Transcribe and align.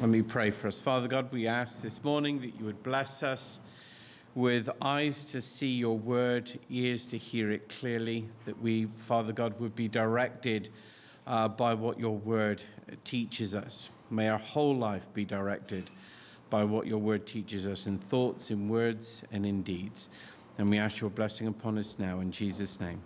Let 0.00 0.10
me 0.10 0.22
pray 0.22 0.50
for 0.50 0.66
us. 0.66 0.80
Father 0.80 1.06
God, 1.06 1.32
we 1.32 1.46
ask 1.46 1.80
this 1.80 2.02
morning 2.02 2.40
that 2.40 2.58
you 2.58 2.64
would 2.64 2.82
bless 2.82 3.22
us 3.22 3.60
with 4.34 4.68
eyes 4.82 5.24
to 5.26 5.40
see 5.40 5.68
your 5.68 5.96
word, 5.96 6.50
ears 6.68 7.06
to 7.06 7.16
hear 7.16 7.52
it 7.52 7.68
clearly, 7.68 8.28
that 8.44 8.60
we, 8.60 8.86
Father 8.96 9.32
God, 9.32 9.58
would 9.60 9.76
be 9.76 9.86
directed 9.86 10.70
uh, 11.28 11.46
by 11.46 11.74
what 11.74 11.98
your 11.98 12.16
word 12.16 12.62
teaches 13.04 13.54
us. 13.54 13.88
May 14.10 14.28
our 14.28 14.38
whole 14.38 14.76
life 14.76 15.06
be 15.14 15.24
directed 15.24 15.88
by 16.50 16.64
what 16.64 16.88
your 16.88 16.98
word 16.98 17.24
teaches 17.24 17.64
us 17.64 17.86
in 17.86 17.96
thoughts, 17.96 18.50
in 18.50 18.68
words, 18.68 19.22
and 19.30 19.46
in 19.46 19.62
deeds. 19.62 20.10
And 20.58 20.68
we 20.68 20.76
ask 20.76 21.00
your 21.00 21.10
blessing 21.10 21.46
upon 21.46 21.78
us 21.78 21.96
now 22.00 22.18
in 22.18 22.32
Jesus' 22.32 22.80
name. 22.80 23.00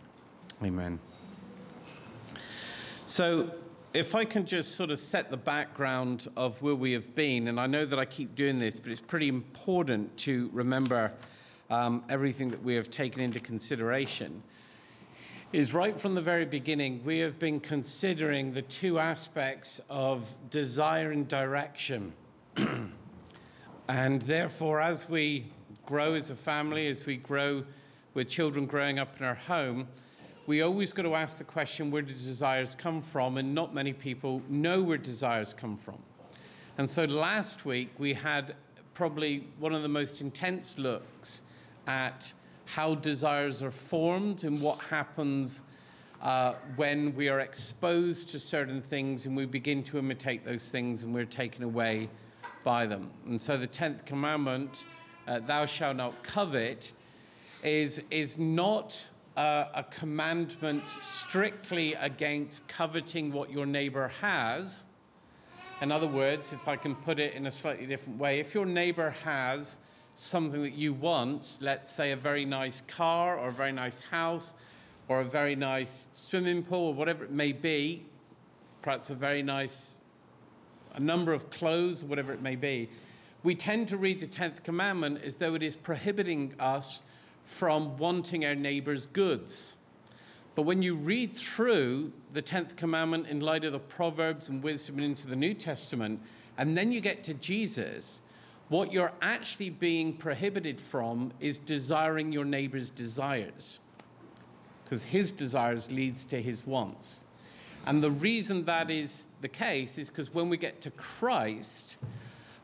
Amen. 0.65 0.99
So, 3.05 3.51
if 3.99 4.15
I 4.15 4.25
can 4.25 4.47
just 4.47 4.77
sort 4.77 4.93
of 4.93 5.01
set 5.01 5.29
the 5.29 5.37
background 5.37 6.29
of 6.37 6.63
where 6.63 6.77
we 6.77 6.93
have 6.93 7.17
been, 7.17 7.49
and 7.49 7.59
I 7.59 7.67
know 7.67 7.85
that 7.85 7.99
I 7.99 8.05
keep 8.05 8.37
doing 8.37 8.57
this, 8.57 8.79
but 8.79 8.93
it's 8.93 9.01
pretty 9.01 9.27
important 9.27 10.17
to 10.19 10.49
remember 10.53 11.11
um, 11.69 12.05
everything 12.09 12.49
that 12.51 12.63
we 12.63 12.77
have 12.77 12.93
taken 12.93 13.21
into 13.21 13.41
consideration. 13.41 14.41
Is 15.53 15.75
right 15.75 15.99
from 15.99 16.15
the 16.15 16.21
very 16.21 16.45
beginning, 16.45 17.03
we 17.05 17.19
have 17.19 17.41
been 17.41 17.59
considering 17.59 18.53
the 18.53 18.63
two 18.63 19.01
aspects 19.01 19.81
of 19.91 20.33
desire 20.49 21.11
and 21.11 21.27
direction. 21.27 22.13
and 23.89 24.23
therefore, 24.23 24.81
as 24.81 25.09
we 25.09 25.47
grow 25.87 26.15
as 26.15 26.31
a 26.31 26.37
family, 26.37 26.87
as 26.87 27.05
we 27.05 27.17
grow 27.17 27.65
with 28.15 28.29
children 28.29 28.65
growing 28.65 29.01
up 29.01 29.19
in 29.19 29.27
our 29.27 29.35
home, 29.35 29.89
we 30.49 30.63
always 30.63 30.95
got 30.95 31.03
to 31.03 31.15
ask 31.15 31.37
the 31.37 31.45
question 31.45 31.91
where 31.91 32.01
do 32.01 32.15
desires 32.15 32.75
come 32.75 33.03
from? 33.03 33.37
And 33.37 33.55
not 33.55 33.75
many 33.75 33.93
people 33.93 34.41
know 34.49 34.83
where 34.83 34.97
desires 34.97 35.53
come 35.53 35.77
from. 35.77 35.99
And 36.79 36.89
so 36.89 37.05
last 37.05 37.67
week 37.67 37.91
we 37.99 38.15
had 38.15 38.57
probably 38.95 39.47
one 39.59 39.75
of 39.75 39.83
the 39.83 39.91
most 39.91 40.23
intense 40.23 40.79
looks 40.79 41.43
at 41.87 42.33
how 42.65 42.95
desires 42.95 43.63
are 43.63 43.71
formed 43.71 44.45
and 44.45 44.59
what 44.63 44.81
happens 44.81 45.65
uh, 46.23 46.55
when 46.77 47.15
we 47.15 47.29
are 47.29 47.41
exposed 47.41 48.31
to 48.31 48.41
certain 48.41 48.81
things 48.81 49.27
and 49.27 49.37
we 49.37 49.45
begin 49.45 49.83
to 49.83 49.99
imitate 49.99 50.47
those 50.47 50.71
things 50.71 51.03
and 51.03 51.15
we're 51.15 51.27
taken 51.27 51.63
away 51.63 52.09
by 52.65 52.87
them. 52.87 53.11
And 53.27 53.39
so 53.39 53.59
the 53.59 53.69
10th 53.69 54.07
commandment, 54.07 54.85
uh, 55.27 55.41
thou 55.41 55.67
shalt 55.67 55.99
not 55.99 56.23
covet, 56.23 56.95
is, 57.63 58.01
is 58.11 58.39
not 58.39 59.07
uh, 59.39 59.69
a 59.77 59.85
commandment 59.85 60.83
strictly 61.01 61.95
against 61.95 62.67
coveting 62.67 63.33
what 63.33 63.53
your 63.53 63.67
neighbor 63.67 64.09
has. 64.21 64.87
In 65.81 65.93
other 65.93 66.09
words, 66.09 66.53
if 66.53 66.67
I 66.67 66.75
can 66.75 66.97
put 66.97 67.21
it 67.21 67.35
in 67.35 67.47
a 67.47 67.51
slightly 67.51 67.87
different 67.87 68.19
way, 68.19 68.41
if 68.41 68.53
your 68.53 68.67
neighbor 68.67 69.11
has 69.23 69.79
something 70.15 70.61
that 70.63 70.73
you 70.73 70.93
want, 70.93 71.59
let's 71.61 71.89
say 71.89 72.11
a 72.11 72.17
very 72.17 72.45
nice 72.45 72.81
car 72.89 73.39
or 73.39 73.51
a 73.51 73.53
very 73.53 73.71
nice 73.71 74.01
house 74.01 74.55
or 75.07 75.21
a 75.21 75.25
very 75.25 75.55
nice 75.55 76.09
swimming 76.15 76.65
pool 76.65 76.89
or 76.89 76.95
whatever 76.95 77.23
it 77.23 77.31
may 77.31 77.53
be, 77.53 78.05
perhaps 78.83 79.11
a 79.11 79.15
very 79.15 79.43
nice 79.43 80.01
a 80.95 81.01
number 81.01 81.33
of 81.33 81.49
clothes, 81.49 82.03
or 82.03 82.07
whatever 82.07 82.33
it 82.33 82.43
may 82.43 82.57
be, 82.57 82.89
we 83.45 83.55
tend 83.55 83.87
to 83.87 83.97
read 83.97 84.19
the 84.19 84.27
10th 84.27 84.65
commandment 84.65 85.23
as 85.23 85.37
though 85.37 85.55
it 85.55 85.63
is 85.63 85.77
prohibiting 85.77 86.53
us 86.59 87.03
from 87.49 87.97
wanting 87.97 88.45
our 88.45 88.55
neighbor's 88.55 89.07
goods. 89.07 89.79
But 90.55 90.63
when 90.63 90.83
you 90.83 90.95
read 90.95 91.33
through 91.33 92.13
the 92.35 92.43
10th 92.43 92.77
commandment 92.77 93.27
in 93.27 93.41
light 93.41 93.65
of 93.65 93.73
the 93.73 93.79
Proverbs 93.79 94.51
and 94.51 94.63
wisdom 94.63 95.01
into 95.01 95.27
the 95.27 95.35
New 95.35 95.55
Testament, 95.55 96.21
and 96.59 96.77
then 96.77 96.93
you 96.93 97.01
get 97.01 97.25
to 97.25 97.35
Jesus, 97.35 98.21
what 98.69 98.93
you're 98.93 99.13
actually 99.23 99.71
being 99.71 100.13
prohibited 100.13 100.79
from 100.79 101.33
is 101.41 101.57
desiring 101.57 102.33
your 102.33 102.45
neighbor's 102.45 102.91
desires. 102.91 103.81
Because 104.85 105.03
his 105.03 105.33
desires 105.33 105.91
leads 105.91 106.27
to 106.27 106.43
his 106.43 106.67
wants. 106.67 107.27
And 107.87 108.03
the 108.03 108.11
reason 108.11 108.65
that 108.67 108.91
is 108.91 109.27
the 109.41 109.49
case 109.49 109.97
is 109.97 110.11
because 110.11 110.35
when 110.35 110.51
we 110.51 110.59
get 110.59 110.83
to 110.83 110.91
Christ, 110.91 111.97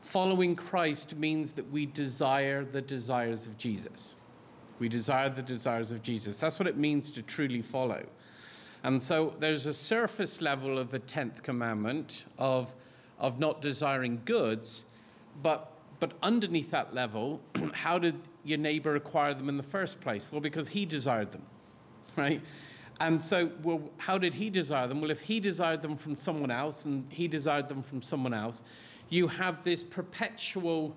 following 0.01 0.55
Christ 0.55 1.15
means 1.15 1.53
that 1.53 1.69
we 1.71 1.87
desire 1.87 2.63
the 2.63 2.81
desires 2.81 3.47
of 3.47 3.57
Jesus. 3.57 4.15
We 4.79 4.89
desire 4.89 5.29
the 5.29 5.41
desires 5.41 5.91
of 5.91 6.01
Jesus. 6.01 6.37
That's 6.37 6.59
what 6.59 6.67
it 6.67 6.77
means 6.77 7.09
to 7.11 7.21
truly 7.21 7.61
follow. 7.61 8.03
And 8.83 9.01
so 9.01 9.33
there's 9.39 9.65
a 9.65 9.73
surface 9.73 10.41
level 10.41 10.77
of 10.77 10.91
the 10.91 10.99
10th 10.99 11.41
commandment 11.41 12.25
of, 12.37 12.73
of 13.17 13.39
not 13.39 13.61
desiring 13.61 14.21
goods, 14.25 14.85
but, 15.41 15.71
but 15.99 16.11
underneath 16.21 16.69
that 16.71 16.93
level, 16.93 17.41
how 17.73 17.97
did 17.97 18.15
your 18.43 18.59
neighbor 18.59 18.95
acquire 18.95 19.33
them 19.33 19.49
in 19.49 19.57
the 19.57 19.63
first 19.63 19.99
place? 20.01 20.27
Well, 20.31 20.41
because 20.41 20.67
he 20.67 20.85
desired 20.85 21.31
them, 21.31 21.41
right? 22.15 22.41
And 22.99 23.21
so, 23.21 23.49
well, 23.63 23.81
how 23.97 24.17
did 24.17 24.33
he 24.33 24.49
desire 24.49 24.87
them? 24.87 25.01
Well, 25.01 25.11
if 25.11 25.19
he 25.19 25.39
desired 25.39 25.81
them 25.81 25.97
from 25.97 26.15
someone 26.15 26.51
else 26.51 26.85
and 26.85 27.05
he 27.09 27.27
desired 27.27 27.67
them 27.67 27.81
from 27.81 28.01
someone 28.01 28.33
else, 28.33 28.63
you 29.09 29.27
have 29.27 29.63
this 29.63 29.83
perpetual 29.83 30.95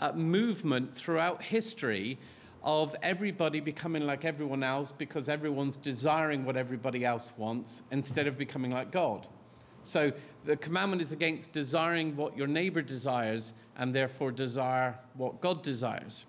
uh, 0.00 0.12
movement 0.12 0.94
throughout 0.96 1.42
history 1.42 2.18
of 2.66 2.96
everybody 3.00 3.60
becoming 3.60 4.04
like 4.04 4.24
everyone 4.24 4.64
else 4.64 4.90
because 4.90 5.28
everyone's 5.28 5.76
desiring 5.76 6.44
what 6.44 6.56
everybody 6.56 7.04
else 7.04 7.32
wants 7.36 7.84
instead 7.92 8.26
of 8.26 8.36
becoming 8.36 8.72
like 8.72 8.90
God. 8.90 9.28
So 9.84 10.12
the 10.44 10.56
commandment 10.56 11.00
is 11.00 11.12
against 11.12 11.52
desiring 11.52 12.16
what 12.16 12.36
your 12.36 12.48
neighbor 12.48 12.82
desires 12.82 13.52
and 13.76 13.94
therefore 13.94 14.32
desire 14.32 14.98
what 15.14 15.40
God 15.40 15.62
desires. 15.62 16.26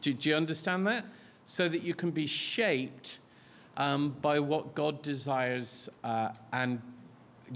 Do, 0.00 0.12
do 0.12 0.28
you 0.28 0.34
understand 0.34 0.88
that? 0.88 1.04
So 1.44 1.68
that 1.68 1.82
you 1.82 1.94
can 1.94 2.10
be 2.10 2.26
shaped 2.26 3.20
um, 3.76 4.16
by 4.20 4.40
what 4.40 4.74
God 4.74 5.02
desires, 5.02 5.88
uh, 6.02 6.30
and 6.52 6.82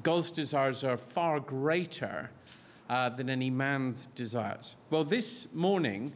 God's 0.05 0.31
desires 0.31 0.85
are 0.85 0.97
far 0.97 1.41
greater 1.41 2.31
uh, 2.89 3.09
than 3.09 3.29
any 3.29 3.51
man's 3.51 4.07
desires. 4.15 4.77
Well, 4.91 5.03
this 5.03 5.49
morning 5.53 6.13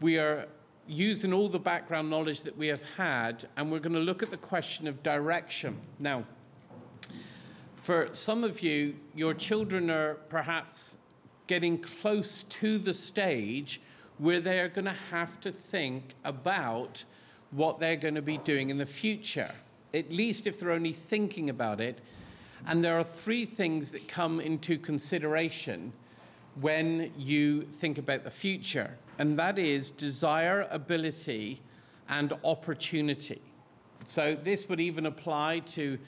we 0.00 0.16
are 0.16 0.46
using 0.86 1.32
all 1.32 1.48
the 1.48 1.58
background 1.58 2.10
knowledge 2.10 2.42
that 2.42 2.56
we 2.56 2.66
have 2.66 2.82
had, 2.96 3.48
and 3.56 3.70
we're 3.70 3.78
going 3.78 3.92
to 3.92 4.00
look 4.00 4.22
at 4.22 4.30
the 4.30 4.36
question 4.36 4.86
of 4.88 5.02
direction. 5.02 5.76
Now, 5.98 6.24
for 7.76 8.08
some 8.12 8.44
of 8.44 8.60
you, 8.60 8.94
your 9.14 9.34
children 9.34 9.90
are 9.90 10.14
perhaps 10.28 10.96
getting 11.46 11.78
close 11.78 12.44
to 12.44 12.78
the 12.78 12.94
stage 12.94 13.80
where 14.18 14.40
they 14.40 14.60
are 14.60 14.68
going 14.68 14.84
to 14.84 14.96
have 15.10 15.40
to 15.40 15.50
think 15.50 16.14
about 16.24 17.02
what 17.50 17.80
they're 17.80 17.96
going 17.96 18.14
to 18.14 18.22
be 18.22 18.38
doing 18.38 18.70
in 18.70 18.78
the 18.78 18.86
future, 18.86 19.50
at 19.94 20.10
least 20.12 20.46
if 20.46 20.60
they're 20.60 20.72
only 20.72 20.92
thinking 20.92 21.50
about 21.50 21.80
it. 21.80 21.98
And 22.66 22.84
there 22.84 22.98
are 22.98 23.02
three 23.02 23.44
things 23.44 23.90
that 23.92 24.06
come 24.06 24.40
into 24.40 24.78
consideration 24.78 25.92
when 26.60 27.12
you 27.16 27.62
think 27.62 27.98
about 27.98 28.24
the 28.24 28.30
future, 28.30 28.96
and 29.18 29.38
that 29.38 29.58
is 29.58 29.90
desire, 29.90 30.66
ability, 30.70 31.60
and 32.08 32.32
opportunity. 32.44 33.40
So, 34.04 34.34
this 34.34 34.68
would 34.68 34.80
even 34.80 35.06
apply 35.06 35.60
to 35.60 35.98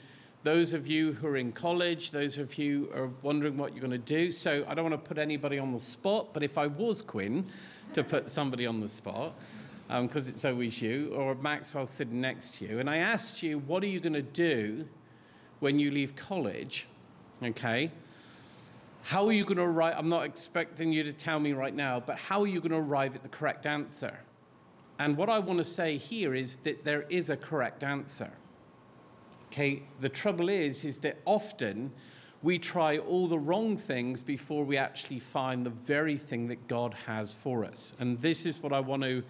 those 0.43 0.73
of 0.73 0.87
you 0.87 1.13
who 1.13 1.27
are 1.27 1.37
in 1.37 1.53
college, 1.53 2.11
those 2.11 2.37
of 2.37 2.57
you 2.57 2.89
who 2.91 3.01
are 3.01 3.09
wondering 3.21 3.55
what 3.55 3.73
you're 3.73 3.81
going 3.81 3.91
to 3.91 3.97
do. 3.97 4.31
So, 4.31 4.65
I 4.67 4.73
don't 4.73 4.89
want 4.89 5.01
to 5.01 5.07
put 5.07 5.17
anybody 5.17 5.59
on 5.59 5.71
the 5.71 5.79
spot, 5.79 6.33
but 6.33 6.43
if 6.43 6.57
I 6.57 6.67
was 6.67 7.01
Quinn 7.01 7.45
to 7.93 8.03
put 8.03 8.29
somebody 8.29 8.65
on 8.65 8.81
the 8.81 8.89
spot, 8.89 9.33
because 9.87 10.27
um, 10.27 10.33
it's 10.33 10.43
always 10.43 10.81
you, 10.81 11.13
or 11.15 11.35
Maxwell 11.35 11.85
sitting 11.85 12.19
next 12.19 12.55
to 12.55 12.65
you, 12.65 12.79
and 12.79 12.89
I 12.89 12.97
asked 12.97 13.43
you, 13.43 13.59
what 13.59 13.83
are 13.83 13.87
you 13.87 13.99
going 13.99 14.13
to 14.13 14.21
do 14.21 14.85
when 15.59 15.79
you 15.79 15.91
leave 15.91 16.15
college? 16.15 16.87
Okay 17.41 17.91
how 19.03 19.27
are 19.27 19.33
you 19.33 19.43
going 19.43 19.57
to 19.57 19.63
arrive? 19.63 19.95
I'm 19.97 20.07
not 20.07 20.23
expecting 20.23 20.91
you 20.93 21.03
to 21.03 21.11
tell 21.11 21.39
me 21.39 21.51
right 21.51 21.75
now, 21.75 21.99
but 21.99 22.17
how 22.17 22.41
are 22.41 22.47
you 22.47 22.59
going 22.61 22.71
to 22.71 22.77
arrive 22.77 23.15
at 23.15 23.21
the 23.21 23.29
correct 23.29 23.65
answer? 23.65 24.17
And 24.97 25.17
what 25.17 25.29
I 25.29 25.39
want 25.39 25.59
to 25.59 25.65
say 25.65 25.97
here 25.97 26.33
is 26.33 26.55
that 26.57 26.85
there 26.85 27.03
is 27.09 27.29
a 27.29 27.35
correct 27.35 27.83
answer. 27.83 28.31
Okay, 29.47 29.83
the 29.99 30.09
trouble 30.09 30.47
is, 30.47 30.85
is 30.85 30.97
that 30.99 31.17
often 31.25 31.91
we 32.41 32.57
try 32.57 32.97
all 32.97 33.27
the 33.27 33.37
wrong 33.37 33.75
things 33.75 34.21
before 34.21 34.63
we 34.63 34.77
actually 34.77 35.19
find 35.19 35.65
the 35.65 35.69
very 35.69 36.17
thing 36.17 36.47
that 36.47 36.67
God 36.69 36.95
has 37.05 37.33
for 37.33 37.65
us. 37.65 37.93
And 37.99 38.19
this 38.21 38.45
is 38.45 38.63
what 38.63 38.71
I 38.71 38.79
want 38.79 39.03
to 39.03 39.21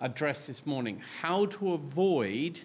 address 0.00 0.46
this 0.46 0.64
morning 0.64 1.02
how 1.20 1.46
to 1.46 1.72
avoid 1.72 2.60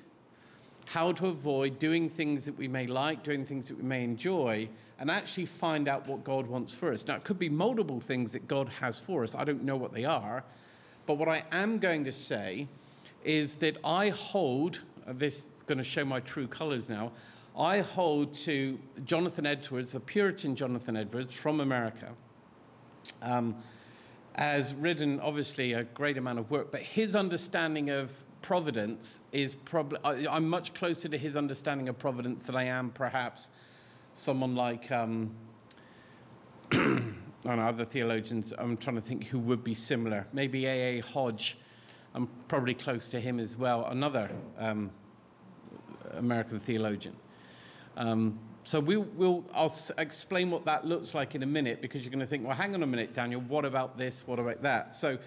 how 0.85 1.11
to 1.13 1.27
avoid 1.27 1.79
doing 1.79 2.09
things 2.09 2.45
that 2.45 2.57
we 2.57 2.67
may 2.67 2.87
like, 2.87 3.23
doing 3.23 3.45
things 3.45 3.67
that 3.67 3.77
we 3.77 3.83
may 3.83 4.03
enjoy, 4.03 4.67
and 5.03 5.11
actually 5.11 5.45
find 5.45 5.89
out 5.89 6.07
what 6.07 6.23
God 6.23 6.47
wants 6.47 6.73
for 6.73 6.93
us. 6.93 7.05
Now, 7.05 7.15
it 7.15 7.25
could 7.25 7.37
be 7.37 7.49
multiple 7.49 7.99
things 7.99 8.31
that 8.31 8.47
God 8.47 8.69
has 8.69 9.01
for 9.01 9.21
us. 9.21 9.35
I 9.35 9.43
don't 9.43 9.61
know 9.61 9.75
what 9.75 9.91
they 9.91 10.05
are. 10.05 10.45
But 11.07 11.15
what 11.15 11.27
I 11.27 11.43
am 11.51 11.77
going 11.77 12.05
to 12.05 12.11
say 12.13 12.69
is 13.25 13.55
that 13.55 13.75
I 13.83 14.11
hold, 14.11 14.79
this 15.05 15.39
is 15.39 15.49
going 15.67 15.77
to 15.77 15.83
show 15.83 16.05
my 16.05 16.21
true 16.21 16.47
colors 16.47 16.87
now, 16.87 17.11
I 17.59 17.79
hold 17.79 18.33
to 18.45 18.79
Jonathan 19.03 19.45
Edwards, 19.45 19.91
the 19.91 19.99
Puritan 19.99 20.55
Jonathan 20.55 20.95
Edwards 20.95 21.35
from 21.35 21.59
America. 21.59 22.07
um, 23.21 23.55
has 24.35 24.73
written 24.75 25.19
obviously 25.19 25.73
a 25.73 25.83
great 25.83 26.17
amount 26.17 26.39
of 26.39 26.49
work, 26.49 26.71
but 26.71 26.81
his 26.81 27.15
understanding 27.15 27.89
of 27.89 28.23
providence 28.41 29.21
is 29.31 29.53
probably, 29.53 29.99
I'm 30.27 30.49
much 30.49 30.73
closer 30.73 31.07
to 31.07 31.17
his 31.17 31.35
understanding 31.35 31.87
of 31.87 31.99
providence 31.99 32.43
than 32.43 32.55
I 32.55 32.63
am 32.63 32.89
perhaps 32.89 33.49
someone 34.13 34.55
like, 34.55 34.91
um, 34.91 35.31
I 36.71 36.75
know, 37.43 37.59
other 37.61 37.85
theologians, 37.85 38.53
I'm 38.57 38.77
trying 38.77 38.95
to 38.95 39.01
think 39.01 39.27
who 39.27 39.39
would 39.39 39.63
be 39.63 39.73
similar. 39.73 40.25
Maybe 40.31 40.65
A.A. 40.65 40.99
Hodge, 41.01 41.57
I'm 42.13 42.27
probably 42.47 42.73
close 42.73 43.09
to 43.09 43.19
him 43.19 43.39
as 43.39 43.57
well, 43.57 43.85
another 43.87 44.29
um, 44.57 44.91
American 46.13 46.59
theologian. 46.59 47.15
Um, 47.97 48.39
so 48.63 48.79
we 48.79 48.97
will, 48.97 49.43
I'll 49.53 49.75
explain 49.97 50.49
what 50.49 50.63
that 50.65 50.85
looks 50.85 51.13
like 51.13 51.35
in 51.35 51.43
a 51.43 51.47
minute 51.47 51.81
because 51.81 52.03
you're 52.03 52.11
going 52.11 52.21
to 52.21 52.27
think, 52.27 52.45
well, 52.45 52.55
hang 52.55 52.73
on 52.75 52.83
a 52.83 52.87
minute, 52.87 53.13
Daniel, 53.13 53.41
what 53.41 53.65
about 53.65 53.97
this? 53.97 54.25
What 54.25 54.39
about 54.39 54.61
that? 54.61 54.95
So, 54.95 55.17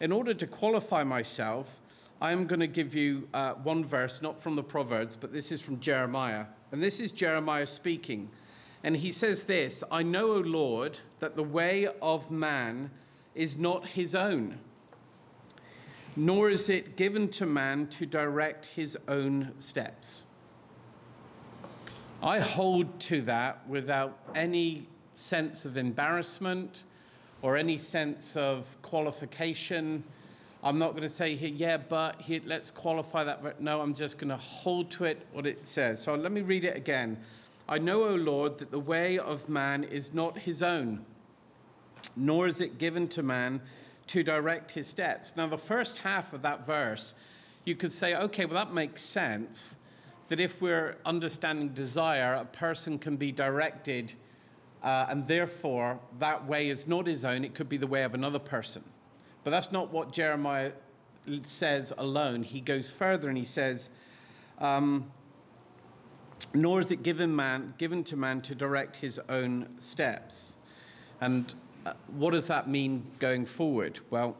in 0.00 0.12
order 0.12 0.34
to 0.34 0.46
qualify 0.46 1.04
myself, 1.04 1.80
I'm 2.20 2.46
going 2.46 2.60
to 2.60 2.66
give 2.66 2.94
you 2.94 3.28
uh, 3.32 3.54
one 3.54 3.84
verse, 3.84 4.20
not 4.20 4.40
from 4.40 4.56
the 4.56 4.62
Proverbs, 4.62 5.16
but 5.16 5.32
this 5.32 5.52
is 5.52 5.62
from 5.62 5.80
Jeremiah. 5.80 6.46
And 6.72 6.82
this 6.82 7.00
is 7.00 7.12
Jeremiah 7.12 7.66
speaking. 7.66 8.30
And 8.82 8.96
he 8.96 9.12
says 9.12 9.44
this 9.44 9.84
I 9.90 10.02
know, 10.02 10.32
O 10.32 10.38
Lord, 10.38 10.98
that 11.20 11.36
the 11.36 11.42
way 11.42 11.86
of 12.00 12.30
man 12.30 12.90
is 13.34 13.56
not 13.56 13.86
his 13.88 14.14
own, 14.14 14.58
nor 16.16 16.50
is 16.50 16.68
it 16.68 16.96
given 16.96 17.28
to 17.28 17.46
man 17.46 17.86
to 17.88 18.06
direct 18.06 18.66
his 18.66 18.98
own 19.08 19.52
steps. 19.58 20.24
I 22.22 22.38
hold 22.40 23.00
to 23.00 23.22
that 23.22 23.66
without 23.68 24.18
any 24.34 24.86
sense 25.14 25.64
of 25.64 25.76
embarrassment 25.76 26.84
or 27.42 27.56
any 27.56 27.76
sense 27.76 28.36
of 28.36 28.64
qualification. 28.82 30.04
I'm 30.64 30.78
not 30.78 30.90
going 30.90 31.02
to 31.02 31.08
say 31.08 31.34
here, 31.34 31.48
yeah, 31.48 31.76
but 31.76 32.20
here, 32.20 32.40
let's 32.46 32.70
qualify 32.70 33.24
that. 33.24 33.60
No, 33.60 33.80
I'm 33.80 33.94
just 33.94 34.18
going 34.18 34.28
to 34.28 34.36
hold 34.36 34.92
to 34.92 35.04
it 35.04 35.26
what 35.32 35.44
it 35.44 35.66
says. 35.66 36.00
So 36.00 36.14
let 36.14 36.30
me 36.30 36.40
read 36.40 36.64
it 36.64 36.76
again. 36.76 37.18
I 37.68 37.78
know, 37.78 38.04
O 38.04 38.14
Lord, 38.14 38.58
that 38.58 38.70
the 38.70 38.78
way 38.78 39.18
of 39.18 39.48
man 39.48 39.82
is 39.82 40.14
not 40.14 40.38
his 40.38 40.62
own, 40.62 41.04
nor 42.14 42.46
is 42.46 42.60
it 42.60 42.78
given 42.78 43.08
to 43.08 43.22
man 43.22 43.60
to 44.08 44.22
direct 44.22 44.70
his 44.70 44.86
steps. 44.86 45.36
Now, 45.36 45.46
the 45.46 45.58
first 45.58 45.96
half 45.96 46.32
of 46.32 46.42
that 46.42 46.64
verse, 46.64 47.14
you 47.64 47.74
could 47.74 47.92
say, 47.92 48.14
okay, 48.14 48.44
well, 48.44 48.54
that 48.54 48.72
makes 48.72 49.02
sense 49.02 49.76
that 50.28 50.38
if 50.38 50.60
we're 50.60 50.96
understanding 51.04 51.70
desire, 51.70 52.34
a 52.34 52.44
person 52.44 52.98
can 52.98 53.16
be 53.16 53.32
directed, 53.32 54.12
uh, 54.82 55.06
and 55.08 55.26
therefore 55.26 55.98
that 56.20 56.46
way 56.46 56.68
is 56.68 56.86
not 56.86 57.06
his 57.06 57.24
own, 57.24 57.44
it 57.44 57.54
could 57.54 57.68
be 57.68 57.76
the 57.76 57.86
way 57.86 58.04
of 58.04 58.14
another 58.14 58.38
person. 58.38 58.82
But 59.44 59.50
that's 59.50 59.72
not 59.72 59.92
what 59.92 60.12
Jeremiah 60.12 60.72
says 61.42 61.92
alone. 61.98 62.42
He 62.42 62.60
goes 62.60 62.90
further 62.90 63.28
and 63.28 63.36
he 63.36 63.44
says, 63.44 63.90
um, 64.58 65.10
nor 66.54 66.80
is 66.80 66.90
it 66.90 67.02
given 67.02 67.34
man 67.34 67.74
given 67.78 68.04
to 68.04 68.16
man 68.16 68.40
to 68.42 68.54
direct 68.54 68.96
his 68.96 69.20
own 69.28 69.68
steps. 69.78 70.56
And 71.20 71.54
uh, 71.86 71.94
what 72.16 72.32
does 72.32 72.46
that 72.46 72.68
mean 72.68 73.06
going 73.18 73.46
forward? 73.46 74.00
Well, 74.10 74.36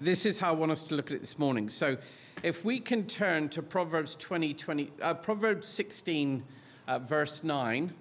this 0.00 0.26
is 0.26 0.38
how 0.38 0.50
I 0.50 0.56
want 0.56 0.72
us 0.72 0.82
to 0.84 0.94
look 0.94 1.10
at 1.10 1.16
it 1.16 1.20
this 1.20 1.38
morning. 1.38 1.68
So 1.68 1.96
if 2.42 2.64
we 2.64 2.80
can 2.80 3.06
turn 3.06 3.48
to 3.50 3.62
Proverbs 3.62 4.16
20, 4.16 4.54
20 4.54 4.90
uh, 5.00 5.14
Proverbs 5.14 5.68
16, 5.68 6.42
uh, 6.88 6.98
verse 6.98 7.42
9. 7.42 7.92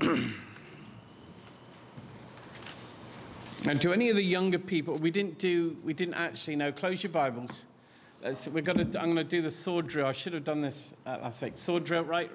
and 3.66 3.80
to 3.82 3.92
any 3.92 4.08
of 4.08 4.16
the 4.16 4.22
younger 4.22 4.58
people, 4.58 4.96
we 4.96 5.10
didn't 5.10 5.38
do, 5.38 5.76
we 5.84 5.92
didn't 5.92 6.14
actually 6.14 6.56
know. 6.56 6.72
Close 6.72 7.02
your 7.02 7.12
Bibles. 7.12 7.66
we're 8.22 8.62
gonna, 8.62 8.82
I'm 8.82 9.12
going 9.12 9.16
to 9.16 9.24
do 9.24 9.42
the 9.42 9.50
sword 9.50 9.86
drill. 9.86 10.06
I 10.06 10.12
should 10.12 10.32
have 10.32 10.44
done 10.44 10.62
this 10.62 10.94
uh, 11.06 11.18
last 11.22 11.42
week. 11.42 11.58
Sword 11.58 11.84
drill, 11.84 12.04
right? 12.04 12.30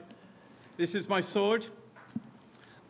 This 0.77 0.93
is 0.93 1.09
my 1.09 1.21
sword. 1.21 1.65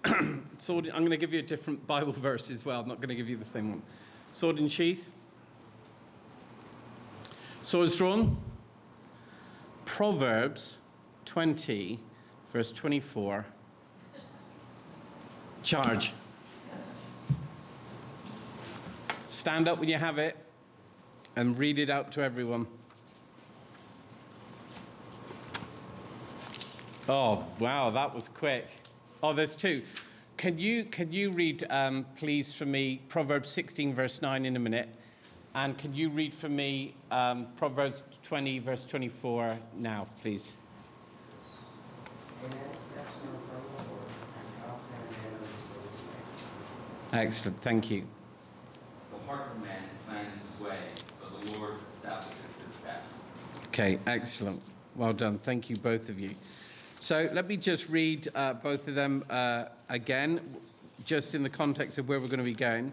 sword. 0.58 0.88
I'm 0.88 1.00
going 1.00 1.12
to 1.12 1.18
give 1.18 1.34
you 1.34 1.40
a 1.40 1.44
different 1.44 1.86
Bible 1.88 2.12
verse 2.12 2.50
as 2.50 2.66
well. 2.66 2.82
I'm 2.82 2.88
not 2.88 2.98
going 2.98 3.10
to 3.10 3.16
give 3.16 3.30
you 3.30 3.38
the 3.38 3.46
same 3.46 3.70
one. 3.70 3.82
Sword 4.32 4.60
in 4.60 4.68
sheath. 4.68 5.14
Sword 7.64 7.90
drawn 7.92 8.38
Proverbs 9.86 10.80
20, 11.26 12.00
verse 12.52 12.72
24. 12.72 13.46
Charge. 15.64 16.14
Stand 19.36 19.68
up 19.68 19.80
when 19.80 19.90
you 19.90 19.98
have 19.98 20.18
it 20.18 20.38
and 21.36 21.60
read 21.60 21.78
it 21.78 21.90
out 21.90 22.10
to 22.14 22.22
everyone. 22.22 22.66
Oh, 27.10 27.44
wow, 27.60 27.90
that 27.90 28.16
was 28.16 28.30
quick. 28.30 28.70
Oh, 29.22 29.34
there's 29.34 29.54
two. 29.54 29.82
Can 30.38 30.58
you, 30.58 30.86
can 30.86 31.12
you 31.12 31.32
read, 31.32 31.68
um, 31.70 32.06
please, 32.16 32.56
for 32.56 32.66
me, 32.66 33.02
Proverbs 33.10 33.50
16, 33.50 33.94
verse 33.94 34.22
9 34.22 34.46
in 34.46 34.56
a 34.56 34.60
minute? 34.60 34.88
And 35.54 35.78
can 35.78 35.94
you 35.94 36.10
read 36.10 36.34
for 36.34 36.48
me 36.48 36.96
um, 37.12 37.48
Proverbs 37.58 38.04
20, 38.24 38.60
verse 38.60 38.86
24 38.86 39.60
now, 39.76 40.08
please? 40.22 40.54
Excellent, 47.12 47.60
thank 47.60 47.92
you. 47.92 48.06
Heart 49.27 49.51
of 49.56 49.62
man 49.63 49.81
plans 50.07 50.33
his 50.33 50.66
way, 50.66 50.77
but 51.19 51.45
the 51.45 51.57
Lord 51.57 51.75
establishes 51.98 52.33
his 52.66 52.75
steps. 52.75 53.13
Okay, 53.68 54.00
excellent. 54.06 54.62
Well 54.95 55.13
done. 55.13 55.39
Thank 55.39 55.69
you, 55.69 55.77
both 55.77 56.10
of 56.10 56.19
you. 56.19 56.31
So 57.00 57.30
let 57.33 57.48
me 57.48 57.57
just 57.57 57.89
read 57.89 58.27
uh, 58.36 58.54
both 58.54 58.88
of 58.88 58.95
them 58.95 59.25
uh, 59.30 59.66
again, 59.89 60.42
just 61.06 61.36
in 61.36 61.44
the 61.44 61.50
context 61.50 61.98
of 61.98 62.07
where 62.07 62.19
we're 62.19 62.27
going 62.27 62.39
to 62.39 62.45
be 62.45 62.54
going. 62.54 62.92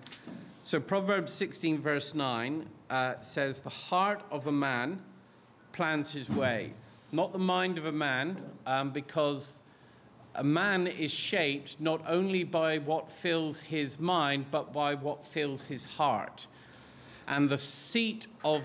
So 0.63 0.81
Proverbs 0.81 1.33
16, 1.33 1.81
verse 1.81 2.15
9 2.15 2.67
uh, 2.89 3.21
says, 3.21 3.61
The 3.61 3.71
heart 3.71 4.23
of 4.31 4.47
a 4.47 4.53
man 4.53 5.01
plans 5.73 6.13
his 6.13 6.31
way, 6.31 6.73
not 7.11 7.33
the 7.33 7.39
mind 7.39 7.79
of 7.79 7.87
a 7.87 7.93
man, 7.93 8.37
um, 8.67 8.91
because 8.91 9.59
a 10.35 10.45
man 10.45 10.87
is 10.87 11.13
shaped 11.13 11.81
not 11.81 12.03
only 12.07 12.45
by 12.45 12.79
what 12.79 13.11
fills 13.11 13.61
his 13.61 14.01
mind, 14.01 14.47
but 14.51 14.73
by 14.73 14.95
what 14.95 15.25
fills 15.25 15.65
his 15.65 15.87
heart. 15.87 16.47
And 17.29 17.49
the 17.49 17.59
seat 17.59 18.27
of 18.45 18.65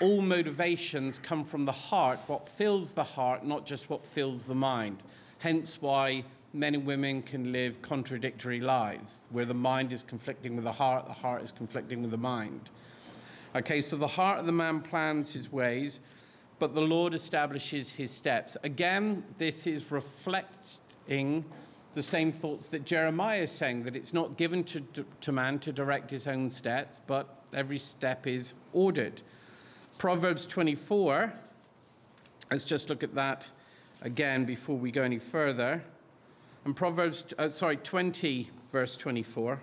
all 0.00 0.20
motivations 0.20 1.18
come 1.18 1.44
from 1.44 1.64
the 1.64 1.72
heart, 1.72 2.18
what 2.26 2.48
fills 2.48 2.92
the 2.92 3.04
heart, 3.04 3.44
not 3.44 3.66
just 3.66 3.90
what 3.90 4.04
fills 4.04 4.44
the 4.44 4.54
mind. 4.54 5.02
Hence 5.38 5.80
why 5.80 6.24
men 6.52 6.74
and 6.74 6.86
women 6.86 7.22
can 7.22 7.52
live 7.52 7.82
contradictory 7.82 8.60
lives, 8.60 9.26
where 9.30 9.44
the 9.44 9.54
mind 9.54 9.92
is 9.92 10.04
conflicting 10.04 10.54
with 10.54 10.64
the 10.64 10.72
heart, 10.72 11.06
the 11.06 11.12
heart 11.12 11.42
is 11.42 11.52
conflicting 11.52 12.02
with 12.02 12.12
the 12.12 12.16
mind. 12.16 12.70
Okay, 13.56 13.80
so 13.80 13.96
the 13.96 14.06
heart 14.06 14.38
of 14.38 14.46
the 14.46 14.52
man 14.52 14.80
plans 14.80 15.32
his 15.32 15.52
ways, 15.52 16.00
but 16.58 16.74
the 16.74 16.80
Lord 16.80 17.14
establishes 17.14 17.90
his 17.90 18.10
steps. 18.10 18.56
Again, 18.62 19.24
this 19.38 19.66
is 19.66 19.90
reflecting 21.06 21.44
the 21.92 22.02
same 22.02 22.32
thoughts 22.32 22.68
that 22.68 22.84
Jeremiah 22.84 23.42
is 23.42 23.52
saying 23.52 23.84
that 23.84 23.94
it's 23.94 24.12
not 24.12 24.36
given 24.36 24.64
to, 24.64 24.82
to 25.20 25.32
man 25.32 25.58
to 25.60 25.72
direct 25.72 26.10
his 26.10 26.26
own 26.26 26.50
steps, 26.50 27.00
but 27.06 27.42
every 27.52 27.78
step 27.78 28.26
is 28.26 28.54
ordered. 28.72 29.22
Proverbs 29.98 30.44
24, 30.46 31.32
let's 32.50 32.64
just 32.64 32.88
look 32.88 33.04
at 33.04 33.14
that 33.14 33.46
again 34.02 34.44
before 34.44 34.76
we 34.76 34.90
go 34.90 35.02
any 35.02 35.20
further. 35.20 35.84
And 36.64 36.74
Proverbs, 36.74 37.24
uh, 37.38 37.48
sorry, 37.50 37.76
20, 37.76 38.50
verse 38.72 38.96
24. 38.96 39.60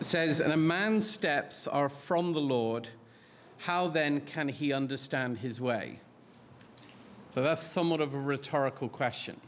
It 0.00 0.04
says, 0.04 0.40
And 0.40 0.52
a 0.52 0.56
man's 0.56 1.08
steps 1.08 1.68
are 1.68 1.90
from 1.90 2.32
the 2.32 2.40
Lord. 2.40 2.88
How 3.62 3.86
then 3.86 4.22
can 4.22 4.48
he 4.48 4.72
understand 4.72 5.38
his 5.38 5.60
way? 5.60 6.00
So 7.30 7.44
that's 7.44 7.62
somewhat 7.62 8.00
of 8.00 8.12
a 8.12 8.18
rhetorical 8.18 8.88
question. 8.88 9.40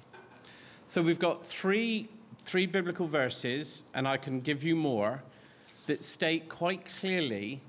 So 0.86 1.02
we've 1.02 1.18
got 1.18 1.44
three, 1.44 2.08
three 2.44 2.66
biblical 2.66 3.08
verses, 3.08 3.82
and 3.92 4.06
I 4.06 4.16
can 4.16 4.38
give 4.38 4.62
you 4.62 4.76
more, 4.76 5.20
that 5.86 6.04
state 6.04 6.48
quite 6.48 6.84
clearly 7.00 7.60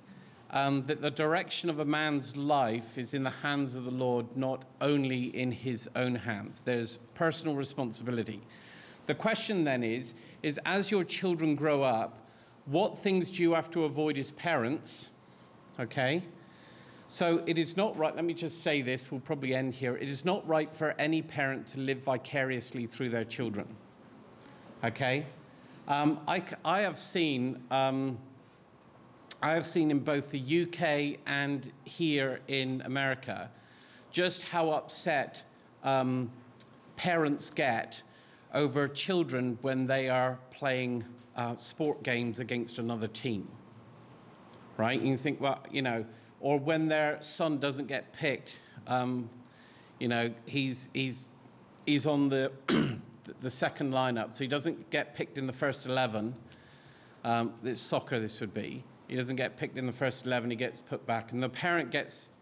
um, 0.51 0.85
that 0.85 1.01
the 1.01 1.09
direction 1.09 1.67
of 1.67 1.79
a 1.79 1.85
man's 1.85 2.37
life 2.37 2.99
is 2.99 3.15
in 3.15 3.23
the 3.23 3.31
hands 3.31 3.73
of 3.73 3.85
the 3.85 3.89
Lord, 3.89 4.27
not 4.37 4.65
only 4.81 5.35
in 5.35 5.51
his 5.51 5.89
own 5.95 6.13
hands. 6.13 6.61
There's 6.63 6.97
personal 7.15 7.55
responsibility. 7.55 8.39
The 9.07 9.15
question 9.15 9.63
then 9.63 9.83
is, 9.83 10.13
is 10.43 10.59
as 10.63 10.91
your 10.91 11.05
children 11.05 11.55
grow 11.55 11.81
up, 11.81 12.19
what 12.67 12.95
things 12.95 13.31
do 13.31 13.41
you 13.41 13.53
have 13.55 13.71
to 13.71 13.85
avoid 13.85 14.19
as 14.19 14.29
parents? 14.29 15.09
Okay? 15.79 16.21
So 17.07 17.43
it 17.45 17.57
is 17.57 17.77
not 17.77 17.95
right, 17.97 18.15
let 18.15 18.25
me 18.25 18.33
just 18.33 18.63
say 18.63 18.81
this, 18.81 19.11
we'll 19.11 19.21
probably 19.21 19.53
end 19.53 19.75
here. 19.75 19.95
It 19.95 20.09
is 20.09 20.25
not 20.25 20.47
right 20.47 20.73
for 20.73 20.95
any 20.97 21.21
parent 21.21 21.67
to 21.67 21.79
live 21.79 22.01
vicariously 22.01 22.87
through 22.87 23.09
their 23.09 23.25
children. 23.25 23.67
Okay? 24.83 25.25
Um, 25.87 26.19
I, 26.27 26.43
I 26.63 26.81
have 26.81 26.97
seen. 26.97 27.61
Um, 27.69 28.17
I 29.41 29.53
have 29.53 29.65
seen 29.65 29.91
in 29.91 29.99
both 29.99 30.31
the 30.31 30.63
UK 30.63 31.19
and 31.27 31.71
here 31.83 32.39
in 32.47 32.81
America 32.85 33.51
just 34.09 34.41
how 34.43 34.71
upset 34.71 35.43
um, 35.83 36.31
parents 36.95 37.51
get 37.51 38.01
over 38.53 38.87
children 38.87 39.59
when 39.61 39.85
they 39.85 40.09
are 40.09 40.39
playing 40.49 41.03
uh, 41.35 41.55
sport 41.57 42.01
games 42.01 42.39
against 42.39 42.79
another 42.79 43.07
team. 43.09 43.47
Right? 44.77 44.99
You 44.99 45.17
think, 45.17 45.39
well, 45.39 45.59
you 45.71 45.81
know, 45.83 46.05
or 46.45 46.59
when 46.59 46.87
their 46.87 47.17
son 47.21 47.57
doesn't 47.57 47.87
get 47.87 48.13
picked, 48.13 48.61
um, 48.85 49.27
you 49.97 50.07
know, 50.07 50.31
he's, 50.45 50.89
he's, 50.93 51.27
he's 51.87 52.05
on 52.05 52.29
the, 52.29 52.51
the 53.41 53.49
second 53.49 53.91
lineup, 53.91 54.31
so 54.31 54.43
he 54.43 54.47
doesn't 54.47 54.91
get 54.91 55.15
picked 55.15 55.39
in 55.39 55.47
the 55.47 55.53
first 55.53 55.87
11. 55.87 56.35
Um, 57.23 57.51
it's 57.63 57.81
soccer, 57.81 58.19
this 58.19 58.39
would 58.41 58.53
be. 58.53 58.83
He 59.07 59.15
doesn't 59.15 59.37
get 59.37 59.57
picked 59.57 59.75
in 59.79 59.87
the 59.87 59.91
first 59.91 60.27
11, 60.27 60.51
he 60.51 60.55
gets 60.55 60.81
put 60.81 61.03
back. 61.07 61.31
And 61.31 61.41
the 61.41 61.49
parent 61.49 61.89
gets 61.89 62.33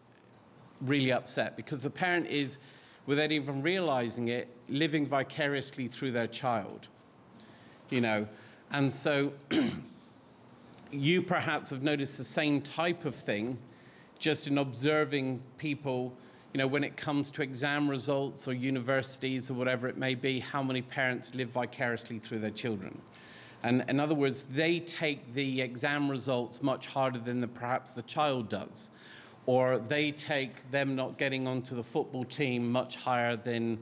really 0.82 1.14
upset 1.14 1.56
because 1.56 1.82
the 1.82 1.90
parent 1.90 2.28
is, 2.28 2.60
without 3.06 3.32
even 3.32 3.62
realizing 3.62 4.28
it, 4.28 4.50
living 4.68 5.08
vicariously 5.08 5.88
through 5.88 6.12
their 6.12 6.28
child. 6.28 6.90
You 7.90 8.02
know, 8.02 8.28
and 8.72 8.92
so 8.92 9.32
you 10.92 11.22
perhaps 11.22 11.70
have 11.70 11.84
noticed 11.84 12.18
the 12.18 12.26
same 12.26 12.60
type 12.60 13.06
of 13.06 13.16
thing 13.16 13.58
just 14.24 14.48
in 14.48 14.58
observing 14.58 15.42
people, 15.58 16.14
you 16.54 16.58
know, 16.58 16.66
when 16.66 16.82
it 16.82 16.96
comes 16.96 17.30
to 17.30 17.42
exam 17.42 17.90
results 17.90 18.48
or 18.48 18.54
universities 18.54 19.52
or 19.52 19.54
whatever 19.56 19.90
it 19.90 19.98
may 19.98 20.16
be, 20.16 20.40
how 20.40 20.64
many 20.64 20.82
parents 20.82 21.36
live 21.36 21.50
vicariously 21.50 22.20
through 22.20 22.40
their 22.40 22.50
children. 22.50 22.98
And 23.64 23.84
in 23.90 24.00
other 24.00 24.16
words, 24.16 24.46
they 24.50 24.80
take 24.80 25.34
the 25.34 25.62
exam 25.62 26.10
results 26.10 26.64
much 26.64 26.88
harder 26.88 27.20
than 27.20 27.42
the, 27.42 27.50
perhaps 27.50 27.92
the 27.92 28.02
child 28.04 28.48
does. 28.48 28.92
Or 29.46 29.78
they 29.78 30.14
take 30.14 30.72
them 30.72 30.96
not 30.96 31.18
getting 31.18 31.46
onto 31.46 31.76
the 31.76 31.84
football 31.84 32.24
team 32.24 32.72
much 32.72 32.96
higher 32.96 33.36
than 33.36 33.78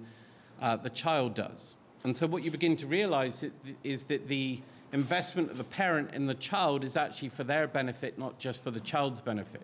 uh, 0.60 0.76
the 0.76 0.90
child 0.90 1.36
does. 1.36 1.76
And 2.04 2.18
so 2.18 2.26
what 2.26 2.42
you 2.42 2.50
begin 2.50 2.76
to 2.78 2.88
realize 2.88 3.46
is 3.84 4.06
that 4.06 4.28
the 4.28 4.60
investment 4.92 5.52
of 5.52 5.60
the 5.60 5.64
parent 5.66 6.16
in 6.16 6.26
the 6.26 6.34
child 6.34 6.84
is 6.84 6.98
actually 6.98 7.30
for 7.30 7.44
their 7.44 7.68
benefit, 7.68 8.18
not 8.18 8.40
just 8.40 8.64
for 8.64 8.72
the 8.72 8.80
child's 8.80 9.22
benefit. 9.22 9.62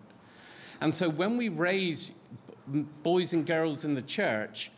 And 0.80 0.92
so 0.92 1.08
when 1.08 1.36
we 1.36 1.48
raise 1.48 2.12
boys 3.02 3.32
and 3.32 3.46
girls 3.46 3.84
in 3.84 3.94
the 3.94 4.02
church, 4.02 4.70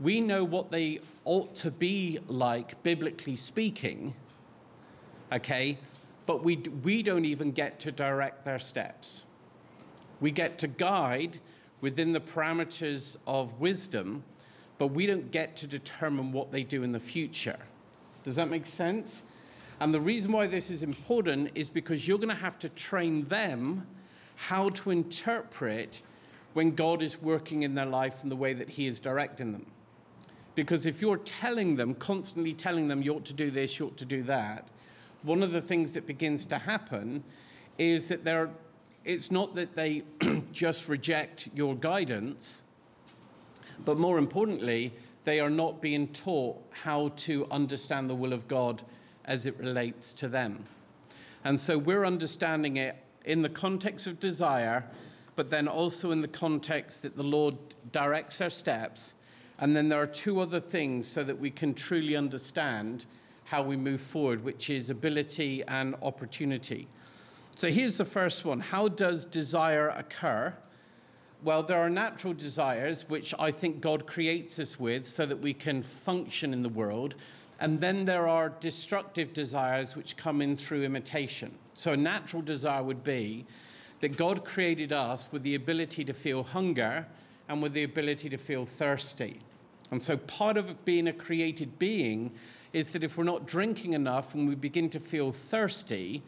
we 0.00 0.20
know 0.20 0.44
what 0.44 0.70
they 0.70 1.00
ought 1.24 1.54
to 1.56 1.70
be 1.70 2.18
like, 2.28 2.82
biblically 2.82 3.36
speaking, 3.36 4.14
okay? 5.32 5.78
But 6.26 6.42
we, 6.42 6.56
we 6.82 7.02
don't 7.02 7.24
even 7.24 7.52
get 7.52 7.78
to 7.80 7.92
direct 7.92 8.44
their 8.44 8.58
steps. 8.58 9.24
We 10.20 10.30
get 10.30 10.58
to 10.58 10.68
guide 10.68 11.38
within 11.80 12.12
the 12.12 12.20
parameters 12.20 13.16
of 13.26 13.60
wisdom, 13.60 14.24
but 14.78 14.88
we 14.88 15.06
don't 15.06 15.30
get 15.30 15.56
to 15.56 15.66
determine 15.66 16.32
what 16.32 16.50
they 16.50 16.62
do 16.62 16.82
in 16.82 16.92
the 16.92 17.00
future. 17.00 17.58
Does 18.24 18.36
that 18.36 18.50
make 18.50 18.66
sense? 18.66 19.24
And 19.80 19.92
the 19.92 20.00
reason 20.00 20.32
why 20.32 20.46
this 20.46 20.70
is 20.70 20.82
important 20.82 21.50
is 21.54 21.70
because 21.70 22.08
you're 22.08 22.18
going 22.18 22.30
to 22.30 22.34
have 22.34 22.58
to 22.60 22.68
train 22.70 23.24
them 23.24 23.86
how 24.36 24.68
to 24.70 24.90
interpret 24.90 26.02
when 26.54 26.74
God 26.74 27.02
is 27.02 27.20
working 27.20 27.62
in 27.62 27.74
their 27.74 27.86
life 27.86 28.22
in 28.22 28.28
the 28.28 28.36
way 28.36 28.54
that 28.54 28.68
He 28.68 28.86
is 28.86 29.00
directing 29.00 29.52
them. 29.52 29.66
Because 30.54 30.86
if 30.86 31.02
you're 31.02 31.18
telling 31.18 31.76
them, 31.76 31.94
constantly 31.94 32.54
telling 32.54 32.88
them, 32.88 33.02
you 33.02 33.14
ought 33.14 33.24
to 33.26 33.34
do 33.34 33.50
this, 33.50 33.78
you 33.78 33.86
ought 33.86 33.96
to 33.98 34.04
do 34.04 34.22
that, 34.22 34.68
one 35.22 35.42
of 35.42 35.52
the 35.52 35.60
things 35.60 35.92
that 35.92 36.06
begins 36.06 36.44
to 36.46 36.56
happen 36.56 37.22
is 37.78 38.08
that 38.08 38.24
they're, 38.24 38.48
it's 39.04 39.30
not 39.30 39.54
that 39.54 39.74
they 39.74 40.02
just 40.52 40.88
reject 40.88 41.48
your 41.54 41.74
guidance, 41.74 42.64
but 43.84 43.98
more 43.98 44.18
importantly, 44.18 44.92
they 45.24 45.40
are 45.40 45.50
not 45.50 45.82
being 45.82 46.08
taught 46.08 46.56
how 46.70 47.08
to 47.16 47.46
understand 47.50 48.08
the 48.08 48.14
will 48.14 48.32
of 48.32 48.46
God 48.48 48.82
as 49.24 49.44
it 49.44 49.58
relates 49.58 50.12
to 50.14 50.28
them. 50.28 50.64
And 51.44 51.60
so 51.60 51.76
we're 51.76 52.04
understanding 52.04 52.76
it 52.76 52.96
in 53.26 53.42
the 53.42 53.48
context 53.48 54.06
of 54.06 54.18
desire, 54.18 54.84
but 55.34 55.50
then 55.50 55.68
also 55.68 56.12
in 56.12 56.20
the 56.20 56.28
context 56.28 57.02
that 57.02 57.16
the 57.16 57.22
Lord 57.22 57.56
directs 57.92 58.40
our 58.40 58.50
steps. 58.50 59.14
And 59.58 59.74
then 59.74 59.88
there 59.88 60.00
are 60.00 60.06
two 60.06 60.40
other 60.40 60.60
things 60.60 61.06
so 61.06 61.22
that 61.24 61.38
we 61.38 61.50
can 61.50 61.74
truly 61.74 62.16
understand 62.16 63.06
how 63.44 63.62
we 63.62 63.76
move 63.76 64.00
forward, 64.00 64.42
which 64.44 64.70
is 64.70 64.90
ability 64.90 65.62
and 65.68 65.94
opportunity. 66.02 66.88
So 67.54 67.68
here's 67.70 67.96
the 67.96 68.04
first 68.04 68.44
one 68.44 68.60
How 68.60 68.88
does 68.88 69.24
desire 69.24 69.88
occur? 69.88 70.54
Well, 71.42 71.62
there 71.62 71.78
are 71.78 71.90
natural 71.90 72.32
desires, 72.32 73.08
which 73.08 73.34
I 73.38 73.50
think 73.50 73.80
God 73.80 74.06
creates 74.06 74.58
us 74.58 74.80
with 74.80 75.04
so 75.04 75.26
that 75.26 75.38
we 75.38 75.52
can 75.54 75.82
function 75.82 76.52
in 76.52 76.62
the 76.62 76.68
world. 76.68 77.14
And 77.58 77.80
then 77.80 78.04
there 78.04 78.28
are 78.28 78.50
destructive 78.60 79.32
desires 79.32 79.96
which 79.96 80.16
come 80.16 80.42
in 80.42 80.56
through 80.56 80.82
imitation. 80.82 81.52
So, 81.74 81.92
a 81.92 81.96
natural 81.96 82.42
desire 82.42 82.82
would 82.82 83.02
be 83.02 83.46
that 84.00 84.16
God 84.16 84.44
created 84.44 84.92
us 84.92 85.28
with 85.32 85.42
the 85.42 85.54
ability 85.54 86.04
to 86.04 86.12
feel 86.12 86.42
hunger 86.42 87.06
and 87.48 87.62
with 87.62 87.72
the 87.72 87.84
ability 87.84 88.28
to 88.30 88.36
feel 88.36 88.66
thirsty. 88.66 89.40
And 89.90 90.02
so, 90.02 90.16
part 90.16 90.56
of 90.56 90.84
being 90.84 91.08
a 91.08 91.12
created 91.12 91.78
being 91.78 92.30
is 92.72 92.90
that 92.90 93.02
if 93.02 93.16
we're 93.16 93.24
not 93.24 93.46
drinking 93.46 93.94
enough 93.94 94.34
and 94.34 94.46
we 94.48 94.54
begin 94.54 94.90
to 94.90 95.00
feel 95.00 95.32
thirsty, 95.32 96.22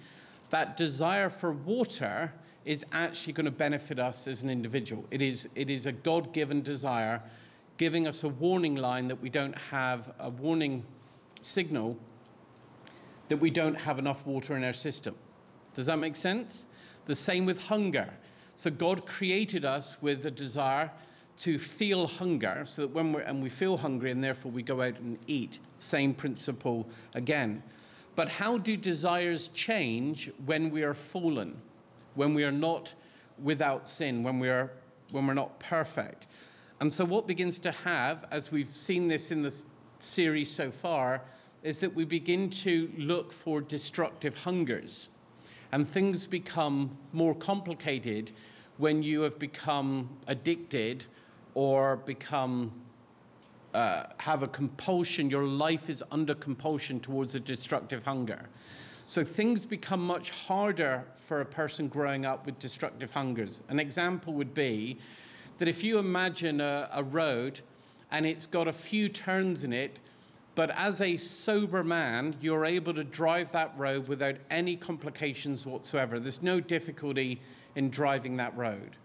that 0.50 0.76
desire 0.76 1.28
for 1.28 1.52
water 1.52 2.32
is 2.64 2.84
actually 2.92 3.32
going 3.32 3.44
to 3.44 3.50
benefit 3.50 3.98
us 3.98 4.26
as 4.26 4.42
an 4.42 4.50
individual. 4.50 5.04
It 5.10 5.22
is, 5.22 5.48
it 5.54 5.70
is 5.70 5.86
a 5.86 5.92
God 5.92 6.32
given 6.32 6.62
desire, 6.62 7.22
giving 7.76 8.06
us 8.06 8.24
a 8.24 8.28
warning 8.28 8.76
line 8.76 9.08
that 9.08 9.20
we 9.20 9.30
don't 9.30 9.56
have, 9.56 10.12
a 10.18 10.30
warning 10.30 10.84
signal 11.40 11.96
that 13.28 13.36
we 13.36 13.50
don't 13.50 13.74
have 13.74 13.98
enough 13.98 14.26
water 14.26 14.56
in 14.56 14.64
our 14.64 14.72
system. 14.72 15.14
Does 15.74 15.86
that 15.86 15.98
make 15.98 16.16
sense? 16.16 16.66
The 17.04 17.16
same 17.16 17.46
with 17.46 17.62
hunger. 17.64 18.08
So 18.54 18.70
God 18.70 19.06
created 19.06 19.64
us 19.64 20.00
with 20.02 20.26
a 20.26 20.30
desire 20.30 20.90
to 21.38 21.58
feel 21.58 22.06
hunger 22.06 22.62
so 22.64 22.82
that 22.82 22.88
when 22.88 23.12
we're 23.12 23.20
and 23.20 23.42
we 23.42 23.48
feel 23.48 23.76
hungry 23.76 24.10
and 24.10 24.22
therefore 24.22 24.50
we 24.50 24.62
go 24.62 24.82
out 24.82 24.98
and 24.98 25.18
eat 25.28 25.60
same 25.76 26.12
principle 26.12 26.86
again 27.14 27.62
but 28.16 28.28
how 28.28 28.58
do 28.58 28.76
desires 28.76 29.48
change 29.48 30.30
when 30.46 30.70
we 30.70 30.82
are 30.82 30.94
fallen 30.94 31.56
when 32.16 32.34
we 32.34 32.42
are 32.42 32.52
not 32.52 32.92
without 33.40 33.88
sin 33.88 34.24
when 34.24 34.40
we 34.40 34.48
are 34.48 34.72
when 35.12 35.26
we're 35.26 35.34
not 35.34 35.56
perfect 35.60 36.26
and 36.80 36.92
so 36.92 37.04
what 37.04 37.26
begins 37.26 37.58
to 37.60 37.70
have 37.70 38.26
as 38.32 38.50
we've 38.50 38.70
seen 38.70 39.06
this 39.06 39.30
in 39.30 39.42
the 39.42 39.64
series 39.98 40.50
so 40.50 40.70
far 40.70 41.22
is 41.62 41.78
that 41.78 41.94
we 41.94 42.04
begin 42.04 42.48
to 42.50 42.90
look 42.96 43.32
for 43.32 43.60
destructive 43.60 44.36
hungers 44.36 45.08
and 45.72 45.86
things 45.86 46.26
become 46.26 46.96
more 47.12 47.34
complicated 47.34 48.32
when 48.78 49.02
you 49.02 49.20
have 49.20 49.38
become 49.38 50.08
addicted 50.28 51.04
or 51.54 51.96
become 51.96 52.72
uh, 53.74 54.04
have 54.16 54.42
a 54.42 54.48
compulsion, 54.48 55.28
your 55.28 55.44
life 55.44 55.90
is 55.90 56.02
under 56.10 56.34
compulsion 56.34 56.98
towards 57.00 57.34
a 57.34 57.40
destructive 57.40 58.02
hunger. 58.02 58.48
So 59.04 59.22
things 59.22 59.66
become 59.66 60.04
much 60.04 60.30
harder 60.30 61.04
for 61.16 61.42
a 61.42 61.44
person 61.44 61.88
growing 61.88 62.24
up 62.24 62.46
with 62.46 62.58
destructive 62.58 63.12
hungers. 63.12 63.60
An 63.68 63.78
example 63.78 64.32
would 64.34 64.54
be 64.54 64.98
that 65.58 65.68
if 65.68 65.84
you 65.84 65.98
imagine 65.98 66.60
a, 66.60 66.88
a 66.92 67.02
road 67.02 67.60
and 68.10 68.26
it's 68.26 68.46
got 68.46 68.68
a 68.68 68.72
few 68.72 69.08
turns 69.08 69.64
in 69.64 69.72
it, 69.72 69.98
but 70.54 70.70
as 70.70 71.00
a 71.00 71.16
sober 71.16 71.84
man, 71.84 72.34
you're 72.40 72.64
able 72.64 72.92
to 72.94 73.04
drive 73.04 73.52
that 73.52 73.72
road 73.76 74.08
without 74.08 74.36
any 74.50 74.76
complications 74.76 75.64
whatsoever. 75.64 76.18
There's 76.18 76.42
no 76.42 76.58
difficulty 76.60 77.40
in 77.76 77.90
driving 77.90 78.36
that 78.38 78.56
road. 78.56 78.96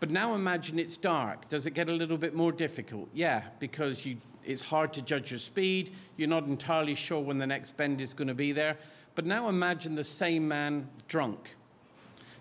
But 0.00 0.10
now 0.10 0.34
imagine 0.34 0.78
it's 0.78 0.96
dark. 0.96 1.48
Does 1.48 1.66
it 1.66 1.72
get 1.74 1.88
a 1.88 1.92
little 1.92 2.16
bit 2.16 2.34
more 2.34 2.50
difficult? 2.50 3.08
Yeah, 3.12 3.42
because 3.58 4.06
you, 4.06 4.16
it's 4.44 4.62
hard 4.62 4.92
to 4.94 5.02
judge 5.02 5.30
your 5.30 5.38
speed. 5.38 5.92
You're 6.16 6.28
not 6.28 6.46
entirely 6.46 6.94
sure 6.94 7.20
when 7.20 7.38
the 7.38 7.46
next 7.46 7.76
bend 7.76 8.00
is 8.00 8.14
going 8.14 8.28
to 8.28 8.34
be 8.34 8.52
there. 8.52 8.78
But 9.14 9.26
now 9.26 9.48
imagine 9.48 9.94
the 9.94 10.02
same 10.02 10.48
man 10.48 10.88
drunk. 11.08 11.54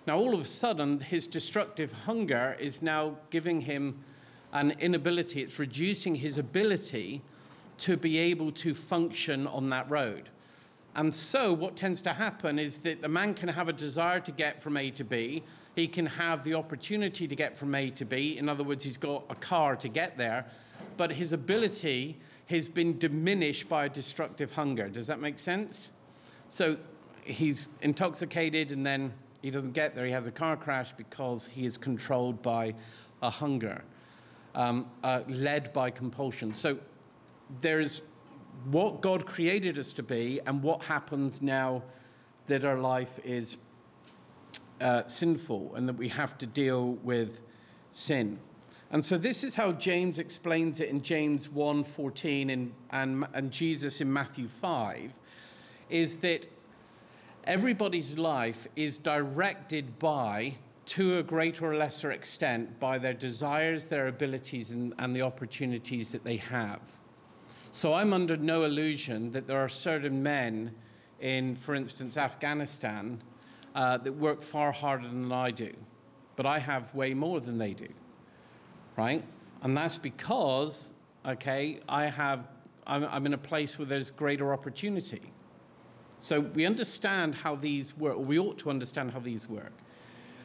Now, 0.08 0.18
all 0.18 0.34
of 0.34 0.42
a 0.42 0.46
sudden, 0.46 1.00
his 1.00 1.28
destructive 1.28 1.92
hunger 1.92 2.58
is 2.60 2.82
now 2.82 3.18
giving 3.30 3.62
him 3.62 4.04
an 4.54 4.72
inability, 4.80 5.42
it's 5.42 5.60
reducing 5.60 6.16
his 6.16 6.38
ability 6.38 7.22
to 7.80 7.98
be 7.98 8.18
able 8.18 8.52
to 8.52 8.74
function 8.74 9.48
on 9.48 9.70
that 9.70 9.90
road. 9.90 10.30
And 10.96 11.14
so, 11.14 11.54
what 11.54 11.76
tends 11.78 12.02
to 12.04 12.14
happen 12.14 12.60
is 12.60 12.80
that 12.80 13.02
the 13.02 13.08
man 13.08 13.34
can 13.34 13.48
have 13.48 13.70
a 13.70 13.74
desire 13.74 14.20
to 14.20 14.32
get 14.32 14.62
from 14.62 14.76
A 14.76 14.92
to 14.92 15.06
B. 15.06 15.42
He 15.76 15.88
can 15.88 16.06
have 16.06 16.44
the 16.44 16.54
opportunity 16.54 17.28
to 17.28 17.36
get 17.36 17.58
from 17.58 17.74
A 17.76 17.90
to 17.92 18.04
B. 18.04 18.38
In 18.38 18.50
other 18.50 18.64
words, 18.64 18.84
he's 18.84 18.98
got 18.98 19.24
a 19.30 19.36
car 19.36 19.78
to 19.78 19.88
get 19.88 20.18
there, 20.18 20.46
but 20.98 21.12
his 21.12 21.32
ability 21.32 22.18
has 22.48 22.68
been 22.68 22.98
diminished 23.00 23.70
by 23.70 23.86
a 23.86 23.90
destructive 23.90 24.52
hunger. 24.52 24.90
Does 24.90 25.08
that 25.08 25.22
make 25.22 25.40
sense? 25.40 25.92
So, 26.50 26.78
he's 27.24 27.72
intoxicated 27.82 28.72
and 28.72 28.86
then 28.86 29.14
he 29.42 29.50
doesn't 29.50 29.74
get 29.74 29.96
there. 29.96 30.06
He 30.06 30.12
has 30.12 30.28
a 30.28 30.32
car 30.32 30.58
crash 30.58 30.94
because 30.94 31.46
he 31.48 31.66
is 31.66 31.78
controlled 31.78 32.42
by 32.42 32.74
a 33.22 33.30
hunger, 33.30 33.84
um, 34.56 34.86
uh, 35.04 35.22
led 35.28 35.74
by 35.74 35.90
compulsion. 35.90 36.54
So, 36.54 36.78
there's 37.62 38.02
what 38.66 39.02
God 39.02 39.26
created 39.26 39.80
us 39.80 39.94
to 39.94 40.04
be 40.04 40.40
and 40.46 40.62
what 40.62 40.84
happens 40.84 41.42
now 41.42 41.82
that 42.48 42.64
our 42.64 42.78
life 42.78 43.20
is 43.24 43.58
uh, 44.80 45.06
sinful 45.08 45.76
and 45.76 45.88
that 45.88 45.96
we 45.96 46.08
have 46.10 46.38
to 46.40 46.46
deal 46.46 46.94
with 47.04 47.40
sin. 47.92 48.40
And 48.92 49.04
so 49.04 49.18
this 49.18 49.44
is 49.44 49.56
how 49.56 49.72
James 49.72 50.20
explains 50.20 50.80
it 50.80 50.90
in 50.90 51.02
James 51.02 51.48
1:14 51.48 52.52
and, 52.52 52.74
and, 52.92 53.26
and 53.34 53.52
Jesus 53.52 54.02
in 54.02 54.12
Matthew 54.12 54.48
5 54.48 55.14
is 55.90 56.18
that 56.18 56.48
everybody's 57.46 58.18
life 58.18 58.68
is 58.76 58.98
directed 58.98 59.98
by 59.98 60.56
to 60.92 61.20
a 61.20 61.24
greater 61.24 61.72
or 61.72 61.76
lesser 61.76 62.12
extent 62.12 62.78
by 62.78 62.98
their 62.98 63.14
desires, 63.14 63.88
their 63.88 64.08
abilities, 64.08 64.72
and, 64.72 64.94
and 64.98 65.16
the 65.16 65.22
opportunities 65.22 66.12
that 66.12 66.22
they 66.26 66.36
have. 66.36 66.82
So 67.72 67.94
I'm 67.94 68.12
under 68.12 68.36
no 68.36 68.66
illusion 68.66 69.32
that 69.32 69.48
there 69.48 69.58
are 69.58 69.70
certain 69.70 70.22
men 70.22 70.76
in, 71.22 71.56
for 71.56 71.76
instance, 71.76 72.18
Afghanistan 72.18 73.22
uh, 73.74 74.00
that 74.00 74.12
work 74.12 74.44
far 74.44 74.74
harder 74.74 75.08
than 75.08 75.32
I 75.32 75.52
do, 75.52 75.72
but 76.36 76.46
I 76.46 76.60
have 76.60 76.94
way 76.94 77.14
more 77.14 77.40
than 77.40 77.58
they 77.58 77.74
do, 77.74 77.88
right? 78.98 79.24
And 79.62 79.78
that's 79.78 79.98
because, 79.98 80.92
okay, 81.26 81.80
I 81.88 82.08
have, 82.08 82.50
I'm, 82.86 83.06
I'm 83.06 83.26
in 83.26 83.34
a 83.34 83.38
place 83.38 83.80
where 83.80 83.86
there's 83.86 84.12
greater 84.12 84.52
opportunity. 84.52 85.22
So 86.20 86.42
we 86.42 86.66
understand 86.66 87.34
how 87.34 87.56
these 87.56 87.96
work, 87.96 88.18
or 88.18 88.26
we 88.26 88.38
ought 88.40 88.58
to 88.58 88.70
understand 88.70 89.12
how 89.12 89.20
these 89.20 89.48
work. 89.48 89.72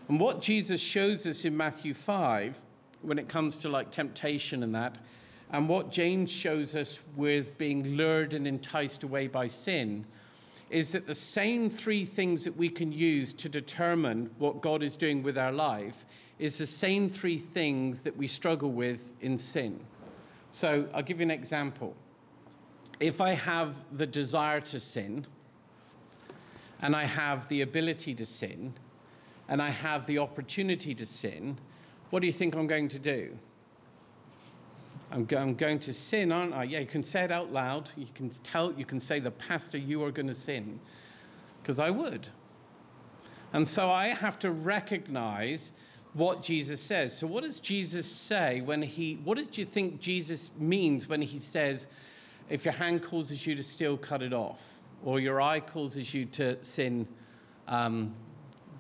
And 0.09 0.21
what 0.21 0.41
Jesus 0.41 0.81
shows 0.81 1.27
us 1.27 1.45
in 1.45 1.57
Matthew 1.57 1.93
5, 1.93 2.61
when 3.03 3.19
it 3.19 3.29
comes 3.29 3.57
to 3.59 3.69
like 3.69 3.91
temptation 3.91 4.63
and 4.63 4.75
that, 4.75 4.97
and 5.51 5.69
what 5.69 5.91
James 5.91 6.31
shows 6.31 6.75
us 6.75 7.01
with 7.15 7.57
being 7.59 7.97
lured 7.97 8.33
and 8.33 8.47
enticed 8.47 9.03
away 9.03 9.29
by 9.29 9.49
sin 9.49 10.05
is 10.71 10.91
that 10.93 11.07
the 11.07 11.15
same 11.15 11.71
three 11.71 12.05
things 12.05 12.43
that 12.45 12.57
we 12.57 12.69
can 12.69 12.91
use 12.91 13.33
to 13.33 13.49
determine 13.49 14.29
what 14.39 14.61
God 14.61 14.83
is 14.83 14.97
doing 14.97 15.23
with 15.23 15.39
our 15.39 15.53
life 15.53 16.05
is 16.39 16.59
the 16.59 16.67
same 16.67 17.09
three 17.09 17.39
things 17.39 18.01
that 18.03 18.17
we 18.17 18.27
struggle 18.27 18.73
with 18.73 19.15
in 19.21 19.39
sin. 19.39 19.79
So 20.51 20.89
I'll 20.93 21.03
give 21.03 21.21
you 21.21 21.25
an 21.25 21.31
example. 21.31 21.95
If 22.99 23.21
I 23.21 23.31
have 23.31 23.77
the 23.93 24.07
desire 24.07 24.61
to 24.63 24.81
sin, 24.81 25.27
and 26.83 26.95
I 26.95 27.05
have 27.05 27.49
the 27.49 27.63
ability 27.63 28.15
to 28.17 28.27
sin, 28.27 28.75
and 29.49 29.62
I 29.62 29.71
have 29.71 30.07
the 30.07 30.19
opportunity 30.19 30.95
to 30.95 31.07
sin, 31.07 31.59
what 32.11 32.21
do 32.21 32.26
you 32.26 32.33
think 32.33 32.55
I'm 32.55 32.67
going 32.67 32.88
to 32.88 32.99
do? 32.99 33.37
I'm, 35.11 35.25
go- 35.25 35.38
I'm 35.38 35.55
going 35.55 35.79
to 35.81 35.93
sin, 35.93 36.33
aren't 36.33 36.53
I? 36.53 36.65
Yeah, 36.65 36.81
you 36.81 36.87
can 36.87 37.03
say 37.03 37.23
it 37.23 37.31
out 37.31 37.53
loud. 37.53 37.91
You 37.97 38.07
can 38.15 38.29
tell, 38.29 38.73
you 38.73 38.85
can 38.85 38.99
say, 38.99 39.21
the 39.21 39.31
pastor, 39.31 39.79
you 39.79 40.03
are 40.03 40.11
going 40.11 40.26
to 40.26 40.35
sin. 40.35 40.81
Because 41.62 41.79
I 41.79 41.91
would. 41.91 42.26
And 43.53 43.67
so 43.67 43.91
I 43.91 44.09
have 44.09 44.38
to 44.41 44.50
recognize 44.50 45.73
what 46.15 46.43
Jesus 46.43 46.81
says. 46.81 47.17
So, 47.17 47.26
what 47.26 47.45
does 47.45 47.61
Jesus 47.61 48.11
say 48.11 48.62
when 48.62 48.83
he, 48.83 49.19
what 49.25 49.38
did 49.38 49.57
you 49.57 49.65
think 49.65 50.00
Jesus 50.00 50.50
means 50.59 51.09
when 51.09 51.21
he 51.23 51.38
says, 51.38 51.87
if 52.49 52.65
your 52.65 52.75
hand 52.75 53.03
causes 53.03 53.47
you 53.47 53.55
to 53.55 53.62
steal, 53.62 53.97
cut 53.97 54.23
it 54.23 54.33
off? 54.33 54.81
Or 55.05 55.20
your 55.20 55.40
eye 55.40 55.61
causes 55.61 56.14
you 56.14 56.25
to 56.27 56.62
sin, 56.64 57.07
um, 57.68 58.14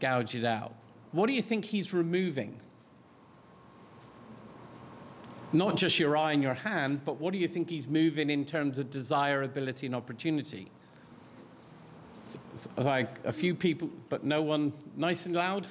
gouge 0.00 0.34
it 0.34 0.44
out? 0.44 0.74
What 1.12 1.26
do 1.26 1.32
you 1.32 1.42
think 1.42 1.64
he's 1.64 1.92
removing? 1.92 2.60
Not 5.52 5.76
just 5.76 5.98
your 5.98 6.16
eye 6.16 6.32
and 6.32 6.42
your 6.42 6.54
hand, 6.54 7.02
but 7.04 7.20
what 7.20 7.32
do 7.32 7.38
you 7.38 7.48
think 7.48 7.70
he's 7.70 7.88
moving 7.88 8.30
in 8.30 8.44
terms 8.44 8.78
of 8.78 8.90
desirability 8.90 9.86
and 9.86 9.94
opportunity? 9.94 10.70
Like 12.76 13.24
a 13.24 13.32
few 13.32 13.54
people, 13.54 13.88
but 14.08 14.24
no 14.24 14.42
one 14.42 14.72
nice 14.96 15.26
and 15.26 15.34
loud? 15.34 15.68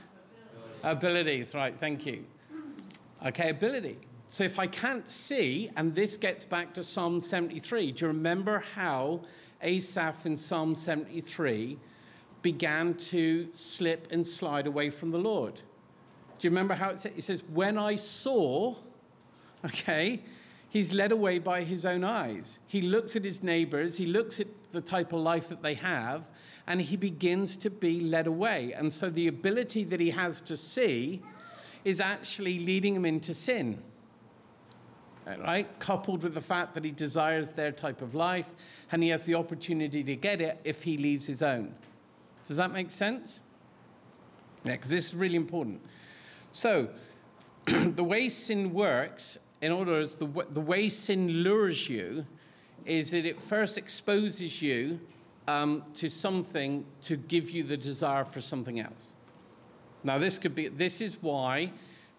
Ability, 0.83 1.41
ability 1.41 1.57
right, 1.57 1.77
thank 1.77 2.05
you. 2.05 2.25
Okay, 3.25 3.49
ability. 3.49 3.97
So 4.29 4.43
if 4.43 4.59
I 4.59 4.67
can't 4.67 5.09
see, 5.09 5.69
and 5.75 5.93
this 5.93 6.17
gets 6.17 6.45
back 6.45 6.73
to 6.75 6.83
Psalm 6.83 7.19
73, 7.19 7.91
do 7.91 8.05
you 8.05 8.07
remember 8.07 8.63
how 8.73 9.21
Asaph 9.61 10.25
in 10.25 10.35
Psalm 10.37 10.75
73 10.75 11.77
began 12.45 12.93
to 12.93 13.49
slip 13.53 14.07
and 14.11 14.23
slide 14.23 14.67
away 14.67 14.91
from 14.91 15.09
the 15.09 15.17
Lord? 15.17 15.55
Do 15.55 16.47
you 16.47 16.51
remember 16.51 16.75
how 16.75 16.89
it 16.89 16.99
says, 16.99 17.13
it 17.17 17.23
says 17.23 17.43
When 17.51 17.75
I 17.75 17.95
saw, 17.95 18.75
okay? 19.65 20.21
He's 20.69 20.93
led 20.93 21.11
away 21.11 21.39
by 21.39 21.63
his 21.63 21.87
own 21.87 22.03
eyes. 22.03 22.59
He 22.67 22.83
looks 22.83 23.15
at 23.15 23.23
his 23.23 23.41
neighbors, 23.41 23.97
he 23.97 24.05
looks 24.05 24.39
at 24.39 24.45
the 24.73 24.81
type 24.81 25.11
of 25.11 25.21
life 25.21 25.47
that 25.47 25.63
they 25.63 25.73
have, 25.73 26.29
and 26.67 26.79
he 26.79 26.95
begins 26.95 27.55
to 27.55 27.71
be 27.71 28.01
led 28.01 28.27
away. 28.27 28.73
And 28.73 28.93
so 28.93 29.09
the 29.09 29.27
ability 29.27 29.83
that 29.85 29.99
he 29.99 30.11
has 30.11 30.39
to 30.41 30.55
see 30.55 31.23
is 31.83 31.99
actually 31.99 32.59
leading 32.59 32.95
him 32.95 33.05
into 33.05 33.33
sin. 33.33 33.81
Right? 35.25 35.67
Coupled 35.79 36.21
with 36.21 36.35
the 36.35 36.41
fact 36.41 36.75
that 36.75 36.83
he 36.83 36.91
desires 36.91 37.49
their 37.49 37.71
type 37.71 38.03
of 38.03 38.13
life 38.13 38.53
and 38.91 39.01
he 39.01 39.09
has 39.09 39.25
the 39.25 39.33
opportunity 39.33 40.03
to 40.03 40.15
get 40.15 40.41
it 40.41 40.59
if 40.63 40.83
he 40.83 40.99
leaves 40.99 41.25
his 41.25 41.41
own. 41.41 41.73
Does 42.45 42.57
that 42.57 42.71
make 42.71 42.91
sense? 42.91 43.41
Yeah, 44.63 44.73
because 44.73 44.89
this 44.89 45.07
is 45.07 45.15
really 45.15 45.35
important. 45.35 45.81
So, 46.51 46.89
the 47.65 48.03
way 48.03 48.29
sin 48.29 48.73
works 48.73 49.37
in 49.65 49.71
other 49.71 49.93
words, 49.93 50.13
the, 50.13 50.27
the 50.51 50.61
way 50.61 50.89
sin 50.89 51.27
lures 51.43 51.89
you 51.89 52.25
is 52.85 53.11
that 53.11 53.25
it 53.25 53.41
first 53.41 53.79
exposes 53.79 54.61
you 54.61 54.99
um, 55.47 55.83
to 55.95 56.09
something 56.09 56.85
to 57.01 57.15
give 57.15 57.49
you 57.49 57.63
the 57.63 57.77
desire 57.77 58.25
for 58.25 58.41
something 58.41 58.79
else. 58.79 59.15
Now, 60.03 60.19
this 60.19 60.37
could 60.37 60.53
be, 60.53 60.67
this 60.67 61.01
is 61.01 61.21
why 61.21 61.71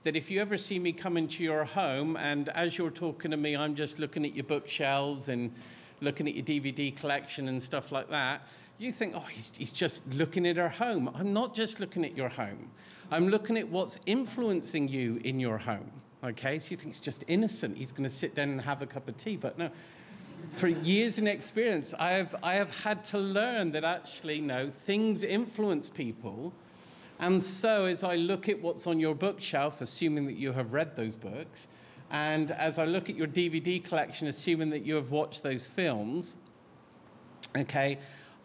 that 0.02 0.16
if 0.16 0.30
you 0.30 0.40
ever 0.40 0.56
see 0.56 0.78
me 0.80 0.92
come 0.92 1.16
into 1.16 1.44
your 1.44 1.64
home 1.64 2.16
and 2.16 2.48
as 2.48 2.78
you're 2.78 2.90
talking 2.90 3.30
to 3.30 3.36
me, 3.36 3.56
I'm 3.56 3.74
just 3.74 4.00
looking 4.00 4.24
at 4.24 4.34
your 4.34 4.44
bookshelves 4.44 5.28
and 5.28 5.52
looking 6.00 6.28
at 6.28 6.34
your 6.34 6.44
DVD 6.44 6.94
collection 6.94 7.48
and 7.48 7.62
stuff 7.62 7.92
like 7.92 8.10
that, 8.10 8.46
you 8.78 8.92
think, 8.92 9.14
oh, 9.16 9.20
he's, 9.20 9.52
he's 9.56 9.70
just 9.70 10.06
looking 10.14 10.46
at 10.46 10.58
our 10.58 10.68
home. 10.68 11.10
I'm 11.14 11.32
not 11.32 11.54
just 11.54 11.80
looking 11.80 12.04
at 12.04 12.16
your 12.16 12.28
home, 12.28 12.70
I'm 13.10 13.28
looking 13.28 13.56
at 13.56 13.68
what's 13.68 13.98
influencing 14.06 14.88
you 14.88 15.20
in 15.24 15.40
your 15.40 15.58
home. 15.58 15.90
Okay, 16.24 16.58
so 16.58 16.70
you 16.72 16.76
think 16.76 16.90
it's 16.90 17.00
just 17.00 17.24
innocent. 17.28 17.76
He's 17.76 17.92
going 17.92 18.08
to 18.08 18.14
sit 18.14 18.34
down 18.34 18.48
and 18.48 18.60
have 18.60 18.82
a 18.82 18.86
cup 18.86 19.06
of 19.06 19.16
tea. 19.16 19.36
But 19.36 19.58
no, 19.58 19.70
for 20.50 20.68
years 20.68 21.18
in 21.18 21.26
experience, 21.26 21.94
I 21.94 22.12
have, 22.12 22.34
I 22.42 22.54
have 22.54 22.76
had 22.82 23.04
to 23.04 23.18
learn 23.18 23.70
that 23.72 23.84
actually, 23.84 24.40
no, 24.40 24.68
things 24.68 25.22
influence 25.22 25.88
people. 25.88 26.52
And 27.18 27.42
so, 27.42 27.86
as 27.86 28.02
I 28.02 28.16
look 28.16 28.48
at 28.48 28.60
what's 28.60 28.86
on 28.86 28.98
your 28.98 29.14
bookshelf, 29.14 29.80
assuming 29.80 30.26
that 30.26 30.36
you 30.36 30.52
have 30.52 30.72
read 30.72 30.96
those 30.96 31.16
books, 31.16 31.68
and 32.10 32.50
as 32.52 32.78
I 32.78 32.84
look 32.84 33.10
at 33.10 33.16
your 33.16 33.26
DVD 33.26 33.82
collection, 33.82 34.28
assuming 34.28 34.70
that 34.70 34.84
you 34.84 34.94
have 34.94 35.10
watched 35.10 35.42
those 35.42 35.66
films, 35.66 36.38
okay, 37.56 37.98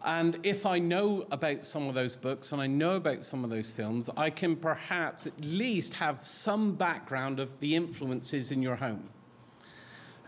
and 0.04 0.38
if 0.42 0.66
I 0.66 0.80
know 0.80 1.26
about 1.30 1.64
some 1.64 1.86
of 1.86 1.94
those 1.94 2.16
books 2.16 2.52
and 2.52 2.60
I 2.60 2.66
know 2.66 2.96
about 2.96 3.22
some 3.22 3.44
of 3.44 3.50
those 3.50 3.70
films, 3.70 4.10
I 4.16 4.30
can 4.30 4.56
perhaps 4.56 5.26
at 5.26 5.40
least 5.40 5.94
have 5.94 6.20
some 6.20 6.74
background 6.74 7.38
of 7.38 7.58
the 7.60 7.76
influences 7.76 8.50
in 8.50 8.62
your 8.62 8.74
home. 8.74 9.08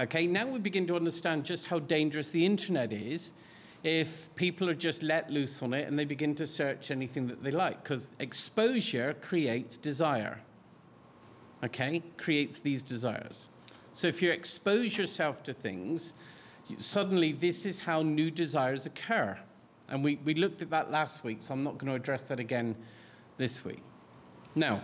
Okay, 0.01 0.27
now 0.27 0.47
we 0.47 0.59
begin 0.61 0.87
to 0.88 0.97
understand 0.97 1.44
just 1.44 1.66
how 1.66 1.81
dangerous 1.81 2.31
the 2.31 2.44
internet 2.44 2.92
is 2.92 3.33
if 3.83 4.35
people 4.35 4.68
are 4.70 4.75
just 4.75 5.03
let 5.03 5.31
loose 5.31 5.62
on 5.62 5.75
it 5.75 5.87
and 5.87 5.99
they 5.99 6.05
begin 6.05 6.35
to 6.37 6.47
search 6.47 6.90
anything 6.90 7.27
that 7.27 7.42
they 7.42 7.51
like, 7.51 7.83
because 7.83 8.11
exposure 8.18 9.14
creates 9.20 9.77
desire. 9.77 10.40
Okay, 11.64 12.03
creates 12.18 12.59
these 12.59 12.83
desires. 12.83 13.48
So 13.94 14.07
if 14.07 14.20
you 14.20 14.31
expose 14.31 14.98
yourself 14.98 15.42
to 15.44 15.55
things, 15.55 16.12
suddenly 16.79 17.33
this 17.33 17.64
is 17.64 17.79
how 17.79 18.03
new 18.03 18.31
desires 18.31 18.87
occur. 18.87 19.38
And 19.88 20.05
we, 20.05 20.16
we 20.24 20.35
looked 20.35 20.62
at 20.62 20.70
that 20.70 20.90
last 20.90 21.24
week, 21.24 21.38
so 21.40 21.55
I'm 21.55 21.62
not 21.62 21.79
going 21.79 21.90
to 21.90 21.96
address 21.96 22.24
that 22.24 22.40
again 22.40 22.74
this 23.38 23.64
week. 23.64 23.83
Now, 24.55 24.83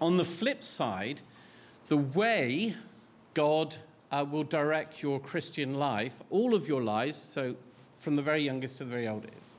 on 0.00 0.16
the 0.16 0.24
flip 0.24 0.64
side, 0.64 1.20
the 1.88 1.96
way 1.96 2.74
God 3.34 3.76
uh, 4.10 4.24
will 4.28 4.44
direct 4.44 5.02
your 5.02 5.20
Christian 5.20 5.74
life, 5.74 6.22
all 6.30 6.54
of 6.54 6.66
your 6.66 6.82
lives, 6.82 7.16
so 7.16 7.54
from 7.98 8.16
the 8.16 8.22
very 8.22 8.42
youngest 8.42 8.78
to 8.78 8.84
the 8.84 8.90
very 8.90 9.08
oldest, 9.08 9.58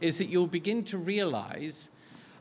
is 0.00 0.18
that 0.18 0.28
you'll 0.28 0.46
begin 0.46 0.84
to 0.84 0.98
realize 0.98 1.90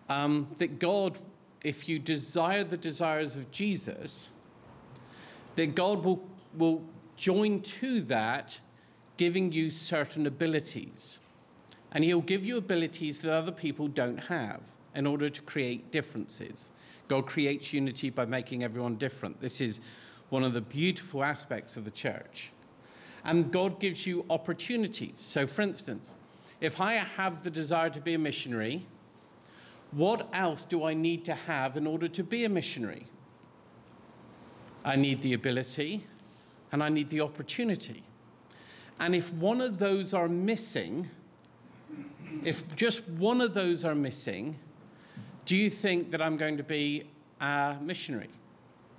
um, 0.10 0.48
that 0.58 0.80
God, 0.80 1.18
if 1.64 1.90
you 1.90 2.00
desire 2.00 2.64
the 2.64 2.78
desires 2.78 3.36
of 3.36 3.52
Jesus, 3.52 4.32
that 5.56 5.76
God 5.76 6.04
will, 6.04 6.24
will 6.58 6.82
join 7.18 7.62
to 7.62 8.02
that, 8.02 8.60
giving 9.18 9.52
you 9.52 9.70
certain 9.70 10.26
abilities. 10.26 11.20
And 11.92 12.04
He'll 12.04 12.22
give 12.22 12.46
you 12.46 12.58
abilities 12.58 13.20
that 13.20 13.34
other 13.34 13.52
people 13.52 13.88
don't 13.88 14.18
have 14.18 14.62
in 14.96 15.06
order 15.06 15.30
to 15.30 15.42
create 15.42 15.92
differences. 15.92 16.72
God 17.08 17.26
creates 17.26 17.74
unity 17.74 18.10
by 18.10 18.26
making 18.26 18.64
everyone 18.64 18.96
different. 18.96 19.40
This 19.42 19.62
is 19.62 19.82
one 20.30 20.44
of 20.44 20.54
the 20.54 20.62
beautiful 20.62 21.24
aspects 21.24 21.76
of 21.76 21.84
the 21.86 21.92
church. 21.92 22.52
And 23.26 23.52
God 23.52 23.80
gives 23.80 24.08
you 24.08 24.26
opportunities. 24.30 25.16
So, 25.18 25.46
for 25.46 25.62
instance, 25.62 26.18
if 26.62 26.80
I 26.80 26.94
have 26.94 27.44
the 27.44 27.50
desire 27.50 27.90
to 27.90 28.00
be 28.00 28.14
a 28.14 28.20
missionary, 28.20 28.86
what 29.92 30.28
else 30.34 30.64
do 30.64 30.84
I 30.84 30.94
need 30.94 31.26
to 31.26 31.34
have 31.34 31.78
in 31.78 31.88
order 31.88 32.08
to 32.08 32.24
be 32.24 32.46
a 32.46 32.50
missionary? 32.50 33.06
I 34.86 34.96
need 34.96 35.22
the 35.22 35.34
ability 35.34 36.06
and 36.72 36.84
I 36.84 36.90
need 36.90 37.10
the 37.10 37.22
opportunity. 37.22 38.04
And 39.00 39.16
if 39.16 39.34
one 39.34 39.62
of 39.62 39.78
those 39.78 40.14
are 40.14 40.28
missing, 40.28 41.10
if 42.44 42.76
just 42.76 43.08
one 43.08 43.42
of 43.42 43.54
those 43.54 43.84
are 43.84 43.96
missing, 43.96 44.58
do 45.46 45.56
you 45.56 45.70
think 45.70 46.12
that 46.12 46.22
I'm 46.22 46.38
going 46.38 46.58
to 46.58 46.64
be 46.64 47.08
a 47.42 47.78
missionary? 47.82 48.30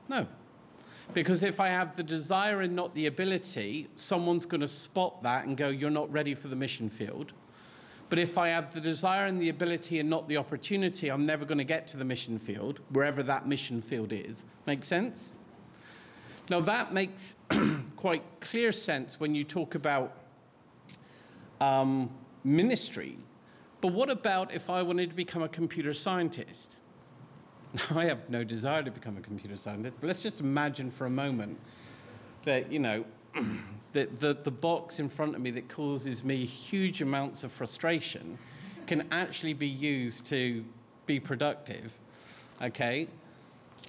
No. 0.09 0.27
Because 1.13 1.43
if 1.43 1.61
I 1.61 1.69
have 1.69 1.97
the 1.97 2.03
desire 2.03 2.63
and 2.63 2.75
not 2.75 2.95
the 2.95 3.07
ability, 3.07 3.89
someone's 3.95 4.47
going 4.47 4.61
to 4.61 4.69
spot 4.69 5.23
that 5.23 5.45
and 5.45 5.57
go, 5.57 5.69
You're 5.69 5.91
not 5.91 6.11
ready 6.13 6.35
for 6.35 6.49
the 6.49 6.57
mission 6.57 6.89
field. 6.89 7.33
But 8.11 8.19
if 8.19 8.37
I 8.37 8.49
have 8.49 8.75
the 8.75 8.81
desire 8.81 9.27
and 9.27 9.41
the 9.41 9.51
ability 9.51 10.01
and 10.01 10.11
not 10.11 10.29
the 10.29 10.37
opportunity, 10.37 11.09
I'm 11.09 11.25
never 11.25 11.45
going 11.45 11.59
to 11.59 11.65
get 11.65 11.87
to 11.89 11.97
the 11.97 12.05
mission 12.05 12.41
field, 12.41 12.81
wherever 12.91 13.23
that 13.23 13.47
mission 13.47 13.81
field 13.81 14.13
is. 14.13 14.45
Make 14.67 14.85
sense? 14.85 15.37
Now, 16.51 16.59
that 16.61 16.93
makes 16.93 17.37
quite 17.97 18.25
clear 18.41 18.73
sense 18.73 19.21
when 19.21 19.33
you 19.37 19.45
talk 19.45 19.77
about 19.77 20.17
um, 21.61 22.11
ministry. 22.43 23.17
But 23.81 23.93
what 23.93 24.11
about 24.11 24.53
if 24.53 24.69
I 24.69 24.83
wanted 24.83 25.11
to 25.11 25.17
become 25.17 25.45
a 25.45 25.49
computer 25.49 25.93
scientist? 25.93 26.79
I 27.95 28.07
have 28.07 28.29
no 28.29 28.43
desire 28.43 28.83
to 28.83 28.91
become 28.91 29.17
a 29.19 29.21
computer 29.21 29.57
scientist, 29.57 29.95
but 30.01 30.09
let's 30.09 30.23
just 30.23 30.41
imagine 30.41 30.91
for 30.91 31.07
a 31.07 31.11
moment 31.11 31.57
that, 32.45 32.73
you 32.73 32.81
know, 32.81 33.05
the, 33.93 34.07
the, 34.19 34.35
the 34.35 34.51
box 34.51 35.01
in 35.01 35.09
front 35.09 35.35
of 35.35 35.41
me 35.41 35.51
that 35.53 35.69
causes 35.69 36.25
me 36.25 36.45
huge 36.45 37.03
amounts 37.03 37.45
of 37.45 37.53
frustration 37.53 38.39
can 38.87 39.07
actually 39.11 39.53
be 39.53 39.67
used 39.67 40.27
to 40.27 40.65
be 41.07 41.21
productive, 41.21 41.99
okay? 42.63 43.09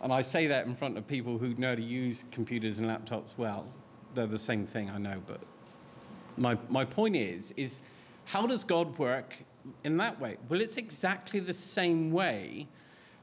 And 0.02 0.12
I 0.12 0.22
say 0.22 0.48
that 0.48 0.66
in 0.66 0.76
front 0.76 0.98
of 0.98 1.08
people 1.08 1.38
who 1.38 1.54
know 1.56 1.76
to 1.76 1.82
use 1.82 2.26
computers 2.32 2.80
and 2.80 2.88
laptops 2.88 3.38
well. 3.38 3.66
They're 4.14 4.28
the 4.28 4.40
same 4.40 4.66
thing, 4.66 4.90
I 4.90 4.98
know, 4.98 5.22
but 5.26 5.40
my, 6.38 6.58
my 6.70 6.86
point 6.86 7.16
is, 7.16 7.54
is 7.58 7.80
how 8.26 8.48
does 8.48 8.64
God 8.64 8.98
work 8.98 9.38
in 9.84 9.98
that 9.98 10.20
way? 10.20 10.38
Well, 10.50 10.62
it's 10.62 10.78
exactly 10.78 11.40
the 11.40 11.54
same 11.54 12.12
way 12.12 12.68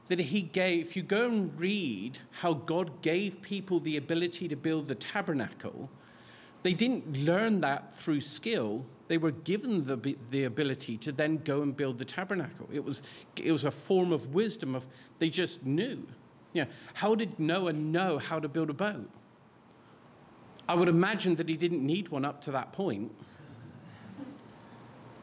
that 0.07 0.19
he 0.19 0.41
gave, 0.41 0.85
if 0.85 0.95
you 0.95 1.03
go 1.03 1.27
and 1.27 1.59
read 1.59 2.17
how 2.31 2.53
God 2.53 3.01
gave 3.01 3.41
people 3.41 3.79
the 3.79 3.97
ability 3.97 4.47
to 4.47 4.55
build 4.55 4.87
the 4.87 4.95
tabernacle, 4.95 5.89
they 6.63 6.73
didn't 6.73 7.25
learn 7.25 7.61
that 7.61 7.95
through 7.95 8.21
skill. 8.21 8.85
They 9.07 9.17
were 9.17 9.31
given 9.31 9.85
the, 9.85 10.15
the 10.29 10.43
ability 10.43 10.97
to 10.97 11.11
then 11.11 11.37
go 11.37 11.61
and 11.61 11.75
build 11.75 11.97
the 11.97 12.05
tabernacle. 12.05 12.67
It 12.71 12.83
was, 12.83 13.01
it 13.35 13.51
was 13.51 13.63
a 13.63 13.71
form 13.71 14.11
of 14.11 14.33
wisdom 14.33 14.75
of 14.75 14.85
they 15.19 15.29
just 15.29 15.65
knew. 15.65 16.05
Know, 16.53 16.65
how 16.93 17.15
did 17.15 17.39
Noah 17.39 17.73
know 17.73 18.17
how 18.17 18.39
to 18.39 18.47
build 18.47 18.69
a 18.69 18.73
boat? 18.73 19.09
I 20.67 20.75
would 20.75 20.87
imagine 20.87 21.35
that 21.35 21.49
he 21.49 21.57
didn't 21.57 21.85
need 21.85 22.09
one 22.09 22.25
up 22.25 22.41
to 22.41 22.51
that 22.51 22.71
point. 22.73 23.11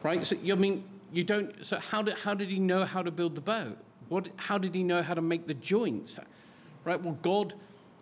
Right? 0.03 0.25
So, 0.25 0.35
I 0.35 0.55
mean, 0.55 0.83
you 1.11 1.23
don't, 1.23 1.65
so 1.65 1.79
how 1.79 2.01
did, 2.01 2.15
how 2.15 2.33
did 2.33 2.49
he 2.49 2.59
know 2.59 2.83
how 2.83 3.01
to 3.01 3.11
build 3.11 3.35
the 3.35 3.41
boat? 3.41 3.77
What, 4.09 4.29
how 4.37 4.57
did 4.57 4.73
he 4.73 4.83
know 4.83 5.01
how 5.01 5.13
to 5.13 5.21
make 5.21 5.47
the 5.47 5.53
joints? 5.53 6.19
Right? 6.83 7.01
Well, 7.01 7.17
God 7.21 7.53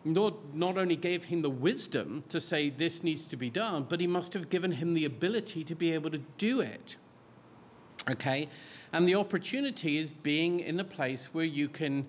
not, 0.06 0.56
not 0.56 0.78
only 0.78 0.96
gave 0.96 1.26
him 1.26 1.42
the 1.42 1.50
wisdom 1.50 2.22
to 2.30 2.40
say 2.40 2.70
this 2.70 3.04
needs 3.04 3.26
to 3.26 3.36
be 3.36 3.50
done, 3.50 3.86
but 3.90 4.00
he 4.00 4.08
must 4.08 4.34
have 4.34 4.50
given 4.50 4.72
him 4.72 4.94
the 4.94 5.06
ability 5.06 5.64
to 5.64 5.76
be 5.76 5.92
able 5.92 6.12
to 6.12 6.20
do 6.38 6.62
it. 6.62 6.96
Okay? 8.10 8.48
And 8.94 9.08
the 9.08 9.16
opportunity 9.16 9.98
is 9.98 10.14
being 10.14 10.60
in 10.60 10.80
a 10.80 10.84
place 10.84 11.30
where 11.34 11.46
you 11.46 11.68
can 11.68 12.06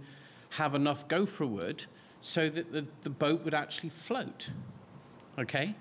have 0.51 0.75
enough 0.75 1.09
gopher 1.09 1.47
wood 1.47 1.87
so 2.21 2.51
that 2.51 2.71
the, 2.71 2.87
the 3.03 3.11
boat 3.11 3.43
would 3.45 3.55
actually 3.55 3.91
float. 3.91 4.51
Okay? 5.39 5.75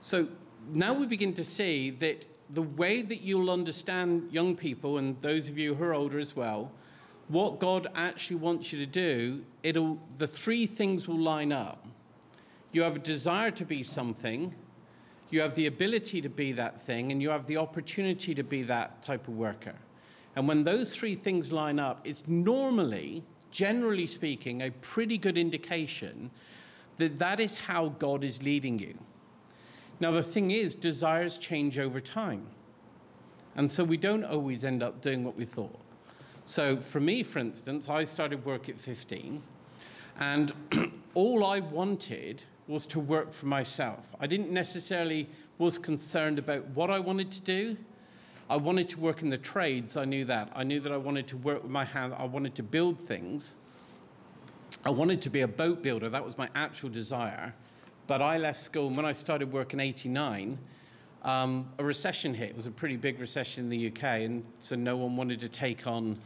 So 0.00 0.28
now 0.74 0.92
we 0.92 1.06
begin 1.06 1.32
to 1.34 1.44
see 1.44 1.90
that 1.90 2.26
the 2.50 2.62
way 2.62 3.00
that 3.00 3.22
you'll 3.22 3.50
understand 3.50 4.28
young 4.30 4.56
people 4.56 4.98
and 4.98 5.20
those 5.22 5.48
of 5.48 5.56
you 5.56 5.74
who 5.74 5.84
are 5.84 5.94
older 5.94 6.18
as 6.18 6.36
well 6.36 6.70
what 7.30 7.60
God 7.60 7.86
actually 7.94 8.36
wants 8.36 8.72
you 8.72 8.80
to 8.80 8.86
do, 8.86 9.44
it'll, 9.62 10.00
the 10.18 10.26
three 10.26 10.66
things 10.66 11.06
will 11.06 11.18
line 11.18 11.52
up. 11.52 11.86
You 12.72 12.82
have 12.82 12.96
a 12.96 13.00
desire 13.00 13.52
to 13.52 13.64
be 13.64 13.84
something, 13.84 14.52
you 15.30 15.40
have 15.40 15.54
the 15.54 15.66
ability 15.66 16.20
to 16.22 16.28
be 16.28 16.50
that 16.52 16.80
thing, 16.80 17.12
and 17.12 17.22
you 17.22 17.30
have 17.30 17.46
the 17.46 17.56
opportunity 17.56 18.34
to 18.34 18.42
be 18.42 18.62
that 18.64 19.00
type 19.02 19.28
of 19.28 19.36
worker. 19.36 19.76
And 20.34 20.48
when 20.48 20.64
those 20.64 20.94
three 20.94 21.14
things 21.14 21.52
line 21.52 21.78
up, 21.78 22.00
it's 22.04 22.26
normally, 22.26 23.22
generally 23.52 24.08
speaking, 24.08 24.62
a 24.62 24.70
pretty 24.80 25.16
good 25.16 25.38
indication 25.38 26.32
that 26.98 27.18
that 27.20 27.38
is 27.38 27.54
how 27.54 27.90
God 28.00 28.24
is 28.24 28.42
leading 28.42 28.78
you. 28.78 28.98
Now, 30.00 30.10
the 30.10 30.22
thing 30.22 30.50
is, 30.50 30.74
desires 30.74 31.38
change 31.38 31.78
over 31.78 32.00
time. 32.00 32.44
And 33.54 33.70
so 33.70 33.84
we 33.84 33.96
don't 33.96 34.24
always 34.24 34.64
end 34.64 34.82
up 34.82 35.00
doing 35.00 35.22
what 35.22 35.36
we 35.36 35.44
thought. 35.44 35.78
So 36.50 36.78
for 36.78 36.98
me, 36.98 37.22
for 37.22 37.38
instance, 37.38 37.88
I 37.88 38.02
started 38.02 38.44
work 38.44 38.68
at 38.68 38.76
15, 38.76 39.40
and 40.18 40.52
all 41.14 41.44
I 41.44 41.60
wanted 41.60 42.42
was 42.66 42.86
to 42.86 42.98
work 42.98 43.32
for 43.32 43.46
myself. 43.46 44.08
I 44.18 44.26
didn't 44.26 44.50
necessarily 44.50 45.28
was 45.58 45.78
concerned 45.78 46.40
about 46.40 46.66
what 46.70 46.90
I 46.90 46.98
wanted 46.98 47.30
to 47.30 47.40
do. 47.42 47.76
I 48.48 48.56
wanted 48.56 48.88
to 48.88 48.98
work 48.98 49.22
in 49.22 49.30
the 49.30 49.38
trades. 49.38 49.96
I 49.96 50.04
knew 50.04 50.24
that. 50.24 50.50
I 50.52 50.64
knew 50.64 50.80
that 50.80 50.90
I 50.90 50.96
wanted 50.96 51.28
to 51.28 51.36
work 51.36 51.62
with 51.62 51.70
my 51.70 51.84
hand. 51.84 52.14
I 52.18 52.24
wanted 52.24 52.56
to 52.56 52.64
build 52.64 52.98
things. 52.98 53.56
I 54.84 54.90
wanted 54.90 55.22
to 55.22 55.30
be 55.30 55.42
a 55.42 55.48
boat 55.48 55.84
builder. 55.84 56.08
That 56.08 56.24
was 56.24 56.36
my 56.36 56.48
actual 56.56 56.88
desire. 56.88 57.54
But 58.08 58.22
I 58.22 58.38
left 58.38 58.58
school, 58.58 58.88
and 58.88 58.96
when 58.96 59.06
I 59.06 59.12
started 59.12 59.52
work 59.52 59.72
in 59.72 59.78
89, 59.78 60.58
um, 61.22 61.68
a 61.78 61.84
recession 61.84 62.34
hit. 62.34 62.50
It 62.50 62.56
was 62.56 62.66
a 62.66 62.72
pretty 62.72 62.96
big 62.96 63.20
recession 63.20 63.62
in 63.62 63.70
the 63.70 63.86
UK, 63.86 64.02
and 64.22 64.44
so 64.58 64.74
no 64.74 64.96
one 64.96 65.16
wanted 65.16 65.38
to 65.38 65.48
take 65.48 65.86
on 65.86 66.18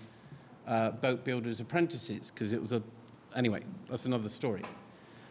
uh, 0.66 0.90
boat 0.90 1.24
builders' 1.24 1.60
apprentices 1.60 2.30
because 2.30 2.52
it 2.52 2.60
was 2.60 2.72
a. 2.72 2.82
Anyway, 3.36 3.62
that's 3.88 4.06
another 4.06 4.28
story. 4.28 4.62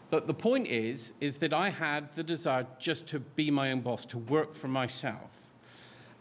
But 0.09 0.27
the 0.27 0.33
point 0.33 0.67
is, 0.67 1.13
is 1.21 1.37
that 1.39 1.53
I 1.53 1.69
had 1.69 2.13
the 2.15 2.23
desire 2.23 2.67
just 2.77 3.07
to 3.07 3.19
be 3.19 3.49
my 3.49 3.71
own 3.71 3.81
boss, 3.81 4.05
to 4.07 4.19
work 4.19 4.53
for 4.53 4.67
myself. 4.67 5.49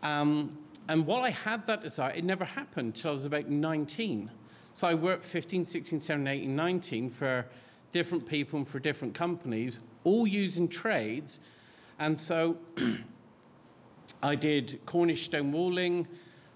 Um, 0.02 0.56
and 0.88 1.06
while 1.06 1.22
I 1.22 1.30
had 1.30 1.66
that 1.66 1.82
desire, 1.82 2.12
it 2.12 2.24
never 2.24 2.44
happened 2.44 2.86
until 2.86 3.10
I 3.10 3.14
was 3.14 3.24
about 3.24 3.48
19. 3.48 4.30
So 4.72 4.88
I 4.88 4.94
worked 4.94 5.24
15, 5.24 5.64
16, 5.64 6.00
17, 6.00 6.26
18, 6.26 6.56
19 6.56 7.10
for 7.10 7.46
different 7.92 8.26
people 8.26 8.58
and 8.58 8.66
for 8.66 8.78
different 8.78 9.14
companies, 9.14 9.80
all 10.04 10.26
using 10.26 10.68
trades. 10.68 11.40
And 11.98 12.18
so 12.18 12.56
I 14.22 14.34
did 14.34 14.80
Cornish 14.86 15.24
stone 15.24 15.52
walling, 15.52 16.08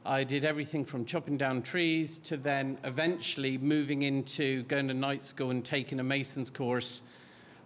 I 0.07 0.23
did 0.23 0.45
everything 0.45 0.85
from 0.85 1.05
chopping 1.05 1.37
down 1.37 1.62
trees 1.62 2.19
to 2.19 2.37
then 2.37 2.79
eventually 2.85 3.59
moving 3.59 4.03
into 4.03 4.62
going 4.64 4.87
to 4.87 4.95
night 4.95 5.25
school 5.25 5.51
and 5.51 5.64
taking 5.64 5.99
a 5.99 6.05
mason's 6.05 6.49
course, 6.49 7.03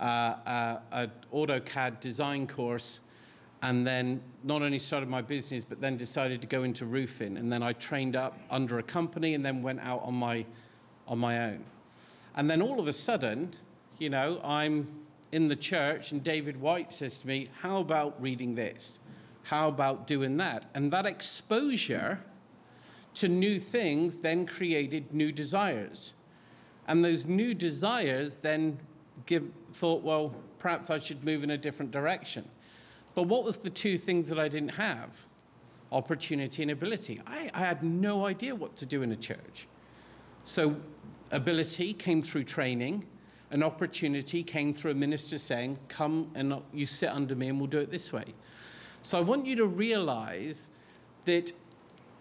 uh, 0.00 0.02
uh, 0.46 0.80
an 0.92 1.10
AutoCAD 1.34 2.00
design 2.00 2.46
course, 2.46 3.00
and 3.62 3.86
then 3.86 4.22
not 4.42 4.62
only 4.62 4.78
started 4.78 5.10
my 5.10 5.20
business, 5.20 5.66
but 5.66 5.82
then 5.82 5.98
decided 5.98 6.40
to 6.40 6.46
go 6.46 6.62
into 6.62 6.86
roofing. 6.86 7.36
And 7.36 7.52
then 7.52 7.62
I 7.62 7.74
trained 7.74 8.16
up 8.16 8.38
under 8.50 8.78
a 8.78 8.82
company 8.82 9.34
and 9.34 9.44
then 9.44 9.62
went 9.62 9.80
out 9.80 10.02
on 10.02 10.14
my, 10.14 10.46
on 11.06 11.18
my 11.18 11.44
own. 11.44 11.62
And 12.36 12.48
then 12.48 12.62
all 12.62 12.80
of 12.80 12.88
a 12.88 12.92
sudden, 12.94 13.50
you 13.98 14.08
know, 14.08 14.40
I'm 14.42 14.88
in 15.32 15.46
the 15.46 15.56
church 15.56 16.12
and 16.12 16.24
David 16.24 16.58
White 16.58 16.90
says 16.94 17.18
to 17.18 17.26
me, 17.28 17.50
How 17.60 17.80
about 17.80 18.20
reading 18.20 18.54
this? 18.54 18.98
How 19.42 19.68
about 19.68 20.06
doing 20.06 20.38
that? 20.38 20.70
And 20.72 20.90
that 20.92 21.04
exposure 21.04 22.18
to 23.14 23.28
new 23.28 23.58
things 23.58 24.18
then 24.18 24.46
created 24.46 25.12
new 25.12 25.32
desires. 25.32 26.14
And 26.88 27.04
those 27.04 27.26
new 27.26 27.54
desires 27.54 28.36
then 28.36 28.78
give, 29.26 29.44
thought, 29.72 30.02
well, 30.02 30.34
perhaps 30.58 30.90
I 30.90 30.98
should 30.98 31.24
move 31.24 31.42
in 31.42 31.50
a 31.50 31.58
different 31.58 31.90
direction. 31.90 32.48
But 33.14 33.24
what 33.24 33.44
was 33.44 33.56
the 33.56 33.70
two 33.70 33.98
things 33.98 34.28
that 34.28 34.38
I 34.38 34.48
didn't 34.48 34.70
have? 34.70 35.26
opportunity, 35.92 36.62
and 36.62 36.70
ability. 36.70 37.20
I, 37.26 37.50
I 37.54 37.60
had 37.60 37.82
no 37.82 38.26
idea 38.26 38.54
what 38.54 38.76
to 38.76 38.86
do 38.86 39.02
in 39.02 39.12
a 39.12 39.16
church. 39.16 39.66
So, 40.42 40.76
ability 41.32 41.94
came 41.94 42.22
through 42.22 42.44
training, 42.44 43.04
an 43.50 43.62
opportunity 43.62 44.42
came 44.42 44.72
through 44.72 44.92
a 44.92 44.94
minister 44.94 45.38
saying, 45.38 45.78
Come 45.88 46.30
and 46.34 46.54
you 46.72 46.86
sit 46.86 47.10
under 47.10 47.34
me, 47.34 47.48
and 47.48 47.58
we'll 47.58 47.68
do 47.68 47.78
it 47.78 47.90
this 47.90 48.12
way. 48.12 48.24
So, 49.02 49.18
I 49.18 49.20
want 49.20 49.46
you 49.46 49.56
to 49.56 49.66
realize 49.66 50.70
that 51.24 51.52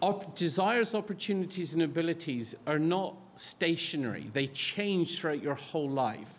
op- 0.02 0.34
desires, 0.34 0.94
opportunities, 0.94 1.74
and 1.74 1.82
abilities 1.82 2.54
are 2.66 2.78
not 2.78 3.16
stationary, 3.34 4.30
they 4.32 4.46
change 4.48 5.18
throughout 5.18 5.42
your 5.42 5.54
whole 5.54 5.88
life. 5.88 6.34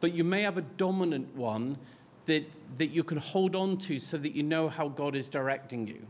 But 0.00 0.12
you 0.12 0.24
may 0.24 0.42
have 0.42 0.58
a 0.58 0.62
dominant 0.62 1.34
one 1.34 1.78
that, 2.26 2.44
that 2.78 2.86
you 2.86 3.02
can 3.02 3.18
hold 3.18 3.54
on 3.54 3.76
to 3.78 3.98
so 3.98 4.16
that 4.18 4.34
you 4.34 4.42
know 4.42 4.68
how 4.68 4.88
God 4.88 5.14
is 5.14 5.28
directing 5.28 5.86
you. 5.86 6.06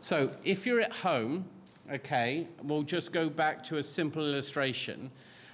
So 0.00 0.30
if 0.44 0.66
you're 0.66 0.80
at 0.80 0.92
home, 0.92 1.44
okay, 1.90 2.46
we'll 2.62 2.82
just 2.82 3.12
go 3.12 3.28
back 3.28 3.62
to 3.64 3.78
a 3.78 3.82
simple 3.82 4.22
illustration, 4.22 5.10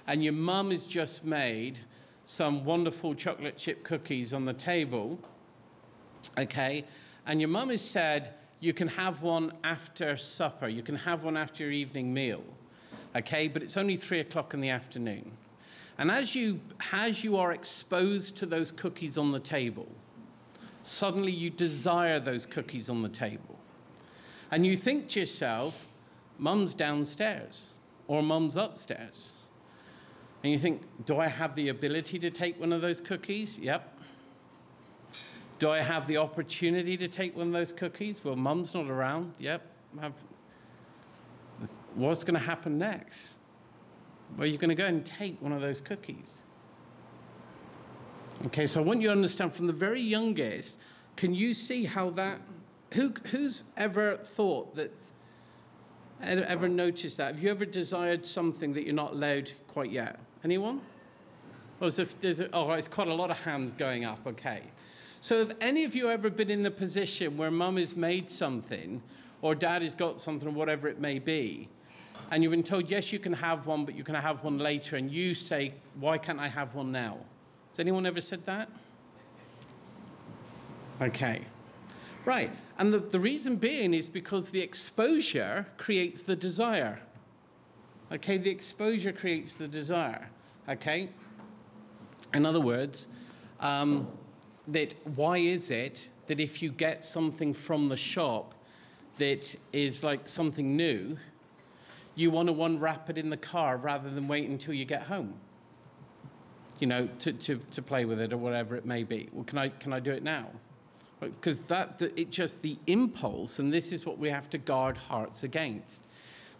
and 0.07 0.23
your 0.23 0.33
mum 0.33 0.71
has 0.71 0.85
just 0.85 1.23
made 1.23 1.79
some 2.25 2.63
wonderful 2.63 3.13
chocolate 3.13 3.57
chip 3.57 3.83
cookies 3.83 4.33
on 4.33 4.45
the 4.45 4.53
table, 4.53 5.19
okay, 6.37 6.85
and 7.25 7.39
your 7.39 7.49
mum 7.49 7.69
has 7.69 7.81
said, 7.81 8.33
you 8.63 8.71
can 8.71 8.87
have 8.87 9.21
one 9.21 9.51
after 9.65 10.15
supper, 10.15 10.69
you 10.69 10.81
can 10.81 10.95
have 10.95 11.25
one 11.25 11.35
after 11.35 11.63
your 11.63 11.73
evening 11.73 12.13
meal, 12.13 12.41
okay, 13.13 13.49
but 13.49 13.61
it's 13.61 13.75
only 13.75 13.97
three 13.97 14.21
o'clock 14.21 14.53
in 14.53 14.61
the 14.61 14.69
afternoon. 14.69 15.29
And 15.97 16.09
as 16.09 16.33
you, 16.33 16.61
as 16.93 17.25
you 17.25 17.35
are 17.35 17.51
exposed 17.51 18.37
to 18.37 18.45
those 18.45 18.71
cookies 18.71 19.17
on 19.17 19.33
the 19.33 19.39
table, 19.39 19.89
suddenly 20.81 21.31
you 21.33 21.49
desire 21.49 22.21
those 22.21 22.45
cookies 22.45 22.89
on 22.89 23.01
the 23.01 23.09
table. 23.09 23.59
And 24.49 24.65
you 24.65 24.77
think 24.77 25.09
to 25.09 25.19
yourself, 25.19 25.85
mum's 26.37 26.73
downstairs 26.73 27.73
or 28.07 28.23
mum's 28.23 28.55
upstairs. 28.55 29.33
And 30.41 30.53
you 30.53 30.57
think, 30.57 30.83
do 31.05 31.19
I 31.19 31.27
have 31.27 31.53
the 31.55 31.67
ability 31.67 32.17
to 32.19 32.29
take 32.29 32.57
one 32.61 32.71
of 32.71 32.79
those 32.79 33.01
cookies? 33.01 33.59
Yep. 33.59 33.92
Do 35.63 35.69
I 35.69 35.79
have 35.79 36.07
the 36.07 36.17
opportunity 36.17 36.97
to 36.97 37.07
take 37.07 37.37
one 37.37 37.47
of 37.47 37.53
those 37.53 37.71
cookies? 37.71 38.21
Well, 38.21 38.35
mum's 38.35 38.73
not 38.73 38.89
around. 38.89 39.33
Yep. 39.39 39.65
Have... 40.01 40.11
What's 41.95 42.25
going 42.25 42.33
to 42.33 42.45
happen 42.45 42.77
next? 42.77 43.35
Well, 44.37 44.45
you're 44.45 44.57
going 44.57 44.67
to 44.67 44.75
go 44.75 44.87
and 44.87 45.05
take 45.05 45.41
one 45.41 45.53
of 45.53 45.61
those 45.61 45.79
cookies. 45.79 46.43
Okay, 48.47 48.65
so 48.65 48.81
I 48.81 48.83
want 48.83 48.99
you 48.99 49.07
to 49.07 49.13
understand 49.13 49.53
from 49.53 49.67
the 49.67 49.71
very 49.71 50.01
youngest, 50.01 50.79
can 51.15 51.33
you 51.33 51.53
see 51.53 51.85
how 51.85 52.09
that 52.09 52.41
who, 52.93 53.13
who's 53.31 53.63
ever 53.77 54.17
thought 54.17 54.75
that, 54.75 54.91
ever 56.21 56.67
noticed 56.67 57.15
that? 57.15 57.35
Have 57.35 57.41
you 57.41 57.49
ever 57.49 57.63
desired 57.63 58.25
something 58.25 58.73
that 58.73 58.83
you're 58.83 58.93
not 58.93 59.13
allowed 59.13 59.49
quite 59.69 59.91
yet? 59.91 60.19
Anyone? 60.43 60.81
If 61.79 62.19
there's, 62.19 62.43
oh, 62.51 62.69
it's 62.73 62.89
quite 62.89 63.07
a 63.07 63.13
lot 63.13 63.31
of 63.31 63.39
hands 63.39 63.73
going 63.73 64.03
up, 64.03 64.19
okay. 64.27 64.63
So 65.23 65.39
have 65.39 65.55
any 65.61 65.85
of 65.85 65.95
you 65.95 66.09
ever 66.09 66.29
been 66.29 66.49
in 66.49 66.63
the 66.63 66.69
position 66.69 67.37
where 67.37 67.49
mum 67.49 67.77
has 67.77 67.95
made 67.95 68.29
something 68.29 69.01
or 69.41 69.55
dad 69.55 69.81
has 69.81 69.95
got 69.95 70.19
something 70.19 70.49
or 70.49 70.51
whatever 70.51 70.89
it 70.89 70.99
may 70.99 71.17
be, 71.17 71.69
and 72.29 72.43
you've 72.43 72.51
been 72.51 72.61
told, 72.61 72.89
yes, 72.89 73.13
you 73.13 73.19
can 73.19 73.31
have 73.31 73.65
one, 73.65 73.85
but 73.85 73.95
you 73.95 74.03
can 74.03 74.15
have 74.15 74.43
one 74.43 74.57
later, 74.57 74.97
and 74.97 75.09
you 75.09 75.33
say, 75.33 75.75
why 75.97 76.17
can't 76.17 76.41
I 76.41 76.49
have 76.49 76.75
one 76.75 76.91
now? 76.91 77.19
Has 77.69 77.79
anyone 77.79 78.05
ever 78.05 78.19
said 78.19 78.45
that? 78.47 78.67
Okay. 81.01 81.39
Right. 82.25 82.51
And 82.77 82.93
the, 82.93 82.99
the 82.99 83.19
reason 83.21 83.55
being 83.55 83.93
is 83.93 84.09
because 84.09 84.49
the 84.49 84.59
exposure 84.59 85.65
creates 85.77 86.21
the 86.21 86.35
desire. 86.35 86.99
Okay, 88.11 88.37
the 88.37 88.49
exposure 88.49 89.13
creates 89.13 89.53
the 89.53 89.69
desire. 89.69 90.29
Okay? 90.67 91.07
In 92.33 92.45
other 92.45 92.59
words, 92.59 93.07
um, 93.61 94.05
that 94.67 94.95
why 95.15 95.37
is 95.37 95.71
it 95.71 96.09
that 96.27 96.39
if 96.39 96.61
you 96.61 96.71
get 96.71 97.03
something 97.03 97.53
from 97.53 97.89
the 97.89 97.97
shop 97.97 98.55
that 99.17 99.55
is 99.71 100.03
like 100.03 100.27
something 100.27 100.75
new, 100.75 101.17
you 102.15 102.31
want 102.31 102.47
to 102.49 102.63
unwrap 102.63 103.09
it 103.09 103.17
in 103.17 103.29
the 103.29 103.37
car 103.37 103.77
rather 103.77 104.09
than 104.09 104.27
wait 104.27 104.49
until 104.49 104.73
you 104.73 104.85
get 104.85 105.03
home? 105.03 105.33
You 106.79 106.87
know, 106.87 107.09
to, 107.19 107.33
to, 107.33 107.59
to 107.71 107.81
play 107.81 108.05
with 108.05 108.19
it 108.19 108.33
or 108.33 108.37
whatever 108.37 108.75
it 108.75 108.85
may 108.85 109.03
be. 109.03 109.29
Well, 109.31 109.43
can 109.45 109.57
I, 109.57 109.69
can 109.69 109.93
I 109.93 109.99
do 109.99 110.11
it 110.11 110.23
now? 110.23 110.49
because 111.29 111.59
that 111.61 112.01
it 112.15 112.29
just 112.29 112.61
the 112.61 112.77
impulse 112.87 113.59
and 113.59 113.71
this 113.71 113.91
is 113.91 114.05
what 114.05 114.17
we 114.17 114.29
have 114.29 114.49
to 114.49 114.57
guard 114.57 114.97
hearts 114.97 115.43
against 115.43 116.07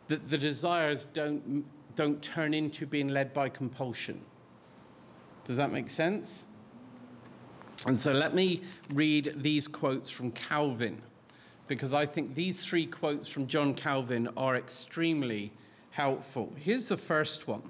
that 0.07 0.29
the 0.29 0.37
desires 0.37 1.05
don't 1.13 1.65
don't 1.95 2.21
turn 2.21 2.53
into 2.53 2.85
being 2.85 3.09
led 3.09 3.33
by 3.33 3.49
compulsion 3.49 4.19
does 5.45 5.57
that 5.57 5.71
make 5.71 5.89
sense 5.89 6.45
and 7.85 7.99
so 7.99 8.11
let 8.11 8.33
me 8.33 8.61
read 8.93 9.33
these 9.37 9.67
quotes 9.67 10.09
from 10.09 10.31
calvin 10.31 11.01
because 11.67 11.93
i 11.93 12.05
think 12.05 12.33
these 12.35 12.65
three 12.65 12.85
quotes 12.85 13.27
from 13.27 13.47
john 13.47 13.73
calvin 13.73 14.29
are 14.37 14.55
extremely 14.55 15.51
helpful. 15.91 16.51
Here's 16.57 16.87
the 16.87 16.97
first 16.97 17.47
one. 17.47 17.61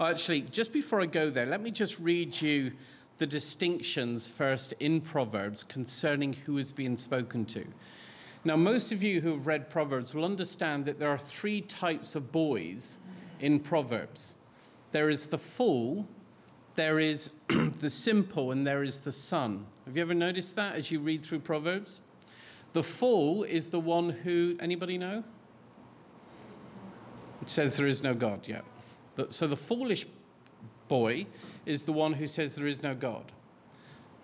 Actually 0.00 0.42
just 0.42 0.72
before 0.72 1.00
i 1.00 1.06
go 1.06 1.30
there 1.30 1.46
let 1.46 1.62
me 1.62 1.70
just 1.70 1.98
read 1.98 2.40
you 2.40 2.72
the 3.18 3.26
distinctions 3.26 4.28
first 4.28 4.74
in 4.80 5.00
Proverbs 5.00 5.62
concerning 5.62 6.32
who 6.32 6.58
is 6.58 6.72
being 6.72 6.96
spoken 6.96 7.44
to. 7.44 7.64
Now, 8.44 8.56
most 8.56 8.90
of 8.90 9.00
you 9.00 9.20
who 9.20 9.30
have 9.30 9.46
read 9.46 9.70
Proverbs 9.70 10.12
will 10.12 10.24
understand 10.24 10.84
that 10.86 10.98
there 10.98 11.10
are 11.10 11.18
three 11.18 11.60
types 11.60 12.16
of 12.16 12.32
boys 12.32 12.98
in 13.38 13.60
Proverbs. 13.60 14.38
There 14.90 15.08
is 15.08 15.26
the 15.26 15.38
fool, 15.38 16.08
there 16.74 16.98
is 16.98 17.30
the 17.48 17.90
simple, 17.90 18.52
and 18.52 18.66
there 18.66 18.82
is 18.82 19.00
the 19.00 19.12
son. 19.12 19.66
Have 19.86 19.96
you 19.96 20.02
ever 20.02 20.14
noticed 20.14 20.56
that 20.56 20.74
as 20.76 20.90
you 20.90 21.00
read 21.00 21.22
through 21.22 21.40
Proverbs? 21.40 22.00
The 22.72 22.82
fool 22.82 23.44
is 23.44 23.68
the 23.68 23.80
one 23.80 24.10
who, 24.10 24.56
anybody 24.60 24.96
know? 24.96 25.22
It 27.42 27.50
says 27.50 27.76
there 27.76 27.86
is 27.86 28.02
no 28.02 28.14
God, 28.14 28.46
yeah. 28.48 28.60
So 29.28 29.46
the 29.46 29.56
foolish 29.56 30.06
boy 30.88 31.26
is 31.66 31.82
the 31.82 31.92
one 31.92 32.12
who 32.12 32.26
says 32.26 32.54
there 32.54 32.66
is 32.66 32.82
no 32.82 32.94
God. 32.94 33.30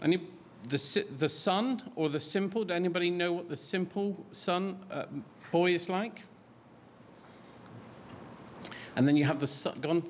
Any, 0.00 0.22
the, 0.68 1.04
the 1.18 1.28
son 1.28 1.82
or 1.96 2.08
the 2.08 2.20
simple, 2.20 2.64
does 2.64 2.76
anybody 2.76 3.10
know 3.10 3.32
what 3.32 3.48
the 3.48 3.56
simple 3.56 4.24
son, 4.30 4.78
uh, 4.90 5.04
boy 5.50 5.72
is 5.72 5.88
like? 5.88 6.22
And 8.96 9.06
then 9.06 9.16
you 9.16 9.24
have 9.24 9.40
the 9.40 9.46
son, 9.46 9.78
gone. 9.80 10.02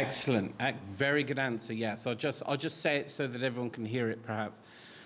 Excellent. 0.00 0.54
Very 0.90 1.22
good 1.22 1.38
answer. 1.38 1.72
Yes, 1.72 2.06
I'll 2.06 2.14
just 2.14 2.42
I'll 2.46 2.56
just 2.56 2.80
say 2.80 2.96
it 2.96 3.10
so 3.10 3.26
that 3.26 3.42
everyone 3.42 3.70
can 3.70 3.84
hear 3.84 4.10
it 4.10 4.22
perhaps. 4.22 4.62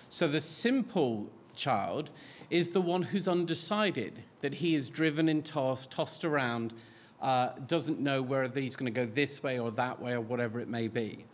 So 0.09 0.27
the 0.27 0.41
simple 0.41 1.29
child 1.55 2.09
is 2.49 2.69
the 2.69 2.81
one 2.81 3.03
who's 3.03 3.27
undecided, 3.27 4.23
that 4.41 4.53
he 4.53 4.73
is 4.73 4.89
driven 4.89 5.29
and 5.29 5.45
tossed, 5.45 5.91
tossed 5.91 6.25
around, 6.25 6.73
uh, 7.21 7.49
doesn't 7.67 7.99
know 7.99 8.21
whether 8.23 8.59
he's 8.59 8.75
going 8.75 8.91
to 8.91 9.05
go 9.05 9.05
this 9.05 9.43
way 9.43 9.59
or 9.59 9.69
that 9.71 10.01
way 10.01 10.13
or 10.13 10.21
whatever 10.21 10.59
it 10.59 10.67
may 10.67 10.87
be. 10.87 11.25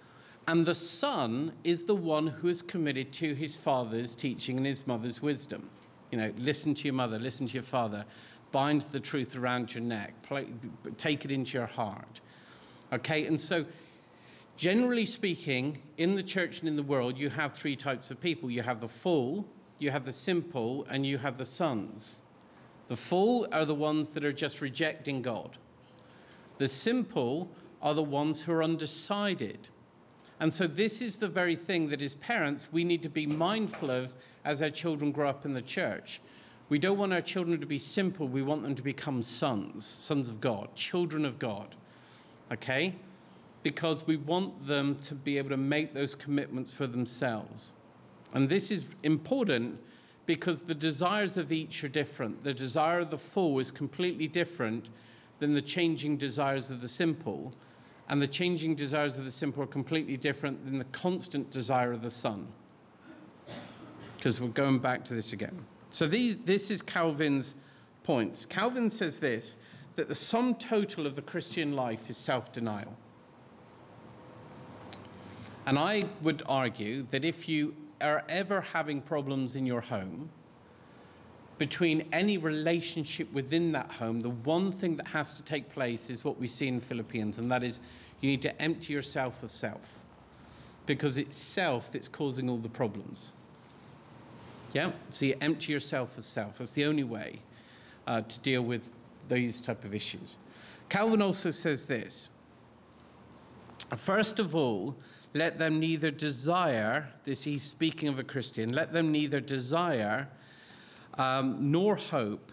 And 0.48 0.66
the 0.66 0.76
son 0.76 1.54
is 1.64 1.84
the 1.84 1.96
one 1.96 2.28
who 2.28 2.50
is 2.50 2.62
committed 2.62 3.14
to 3.14 3.34
his 3.34 3.56
father's 3.56 4.14
teaching 4.16 4.58
and 4.58 4.66
his 4.66 4.86
mother's 4.86 5.22
wisdom. 5.22 5.70
You 6.12 6.18
know, 6.18 6.34
listen 6.38 6.74
to 6.74 6.84
your 6.84 6.94
mother, 6.94 7.18
listen 7.18 7.48
to 7.48 7.54
your 7.54 7.64
father, 7.64 8.06
bind 8.52 8.82
the 8.92 9.00
truth 9.00 9.36
around 9.38 9.74
your 9.74 9.84
neck, 9.84 10.14
play, 10.22 10.48
take 10.98 11.24
it 11.24 11.32
into 11.32 11.58
your 11.58 11.68
heart. 11.68 12.20
Okay, 12.96 13.26
and 13.26 13.40
so 13.40 13.66
generally 14.56 15.06
speaking, 15.06 15.78
in 15.98 16.16
the 16.16 16.24
church 16.24 16.60
and 16.60 16.70
in 16.70 16.78
the 16.78 16.84
world, 16.84 17.18
you 17.18 17.30
have 17.30 17.54
three 17.54 17.76
types 17.76 18.10
of 18.10 18.22
people 18.22 18.50
you 18.50 18.62
have 18.62 18.80
the 18.80 18.88
fool, 18.88 19.46
you 19.80 19.92
have 19.92 20.06
the 20.06 20.14
simple, 20.14 20.86
and 20.90 21.06
you 21.06 21.18
have 21.18 21.38
the 21.38 21.46
sons. 21.46 22.22
The 22.88 22.96
fool 22.96 23.48
are 23.52 23.66
the 23.66 23.76
ones 23.76 24.10
that 24.10 24.24
are 24.24 24.32
just 24.32 24.62
rejecting 24.62 25.22
God. 25.22 25.58
The 26.58 26.70
simple 26.70 27.50
are 27.82 27.94
the 27.94 28.04
ones 28.04 28.42
who 28.42 28.54
are 28.54 28.64
undecided. 28.64 29.68
And 30.40 30.54
so, 30.54 30.68
this 30.68 31.02
is 31.02 31.20
the 31.20 31.28
very 31.28 31.56
thing 31.56 31.90
that 31.90 32.02
as 32.02 32.16
parents 32.16 32.70
we 32.72 32.86
need 32.86 33.02
to 33.04 33.10
be 33.10 33.28
mindful 33.28 33.92
of 33.92 34.14
as 34.46 34.62
our 34.62 34.70
children 34.70 35.12
grow 35.12 35.30
up 35.30 35.44
in 35.44 35.52
the 35.52 35.62
church. 35.62 36.22
We 36.70 36.80
don't 36.80 36.98
want 36.98 37.12
our 37.12 37.22
children 37.22 37.60
to 37.60 37.66
be 37.66 37.78
simple, 37.78 38.28
we 38.28 38.42
want 38.42 38.64
them 38.64 38.76
to 38.76 38.82
become 38.82 39.22
sons, 39.22 39.86
sons 39.86 40.30
of 40.30 40.40
God, 40.40 40.74
children 40.76 41.26
of 41.26 41.38
God. 41.40 41.76
Okay? 42.52 42.94
Because 43.64 44.06
we 44.06 44.18
want 44.18 44.68
them 44.68 44.96
to 45.00 45.16
be 45.16 45.38
able 45.38 45.50
to 45.50 45.58
make 45.58 45.94
those 45.94 46.16
commitments 46.16 46.72
for 46.72 46.88
themselves. 46.88 47.74
And 48.34 48.48
this 48.50 48.72
is 48.72 48.88
important 49.04 49.80
because 50.26 50.62
the 50.62 50.76
desires 50.76 51.38
of 51.38 51.52
each 51.52 51.84
are 51.84 51.88
different. 51.88 52.44
The 52.44 52.54
desire 52.54 53.00
of 53.00 53.12
the 53.12 53.18
fool 53.18 53.60
is 53.60 53.72
completely 53.72 54.28
different 54.28 54.90
than 55.40 55.54
the 55.54 55.62
changing 55.62 56.18
desires 56.18 56.70
of 56.70 56.82
the 56.82 56.88
simple. 56.88 57.54
and 58.10 58.22
the 58.22 58.28
changing 58.28 58.76
desires 58.76 59.18
of 59.18 59.26
the 59.26 59.32
simple 59.32 59.64
are 59.64 59.68
completely 59.68 60.16
different 60.18 60.64
than 60.66 60.78
the 60.78 60.86
constant 60.86 61.50
desire 61.50 61.92
of 61.92 62.02
the 62.02 62.10
Son. 62.10 62.48
Because 64.16 64.40
we're 64.40 64.48
going 64.50 64.80
back 64.80 65.04
to 65.06 65.14
this 65.14 65.34
again. 65.34 65.66
So 65.90 66.08
these, 66.08 66.38
this 66.46 66.72
is 66.72 66.82
Calvin's 66.82 67.56
points. 68.04 68.46
Calvin 68.46 68.90
says 68.90 69.20
this 69.20 69.56
that 69.96 70.08
the 70.08 70.16
sum 70.16 70.56
total 70.56 71.06
of 71.06 71.16
the 71.16 71.22
Christian 71.22 71.74
life 71.74 72.10
is 72.10 72.18
self 72.18 72.52
denial. 72.52 72.96
And 75.66 75.80
I 75.80 76.04
would 76.22 76.44
argue 76.48 77.04
that 77.04 77.26
if 77.26 77.50
you 77.50 77.74
are 78.02 78.24
ever 78.30 78.62
having 78.62 79.02
problems 79.02 79.56
in 79.56 79.66
your 79.66 79.82
home, 79.82 80.30
between 81.58 82.08
any 82.12 82.38
relationship 82.38 83.32
within 83.34 83.72
that 83.72 83.92
home, 83.92 84.20
the 84.20 84.30
one 84.30 84.72
thing 84.72 84.98
that 84.98 85.08
has 85.08 85.34
to 85.34 85.42
take 85.44 85.70
place 85.70 86.10
is 86.10 86.24
what 86.24 86.38
we 86.38 86.48
see 86.48 86.68
in 86.68 86.80
Philippians, 86.80 87.40
and 87.40 87.50
that 87.50 87.64
is 87.64 87.80
you 88.20 88.30
need 88.30 88.42
to 88.42 88.62
empty 88.62 88.94
yourself 88.94 89.42
of 89.42 89.50
self 89.50 90.00
because 90.86 91.18
it's 91.18 91.38
self 91.38 91.92
that's 91.92 92.08
causing 92.08 92.50
all 92.50 92.58
the 92.58 92.70
problems. 92.70 93.32
Yeah? 94.74 94.92
So 95.10 95.26
you 95.26 95.36
empty 95.42 95.72
yourself 95.72 96.18
of 96.18 96.24
self. 96.24 96.58
That's 96.58 96.72
the 96.72 96.86
only 96.86 97.04
way 97.04 97.40
uh, 98.08 98.22
to 98.22 98.40
deal 98.42 98.62
with 98.62 98.90
these 99.28 99.60
type 99.60 99.84
of 99.86 99.94
issues. 99.94 100.38
Calvin 100.90 101.22
also 101.22 101.52
says 101.52 101.86
this. 101.86 102.30
First 103.96 104.40
of 104.40 104.56
all, 104.56 104.96
let 105.34 105.60
them 105.60 105.80
neither 105.80 106.12
desire, 106.12 107.10
this 107.24 107.44
he's 107.44 107.64
speaking 107.64 108.08
of 108.08 108.20
a 108.20 108.24
Christian, 108.24 108.72
let 108.72 108.94
them 108.94 109.12
neither 109.12 109.40
desire 109.40 110.30
um, 111.16 111.72
nor 111.72 111.96
hope 111.96 112.52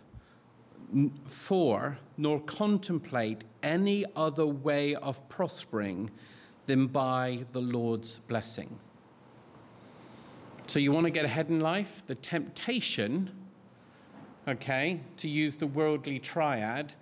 for, 1.25 1.97
nor 2.19 2.41
contemplate 2.41 3.45
any 3.63 4.05
other 4.17 4.47
way 4.47 4.95
of 4.97 5.27
prospering 5.29 6.11
than 6.67 6.87
by 6.87 7.45
the 7.53 7.61
Lord's 7.61 8.19
blessing. 8.21 8.79
So, 10.67 10.79
you 10.79 10.93
want 10.93 11.07
to 11.07 11.11
get 11.11 11.25
ahead 11.25 11.49
in 11.49 11.61
life? 11.61 12.03
The 12.07 12.15
temptation, 12.17 13.31
okay, 14.47 15.01
to 15.19 15.29
use 15.29 15.55
the 15.55 15.67
worldly 15.67 16.19
triad, 16.19 16.95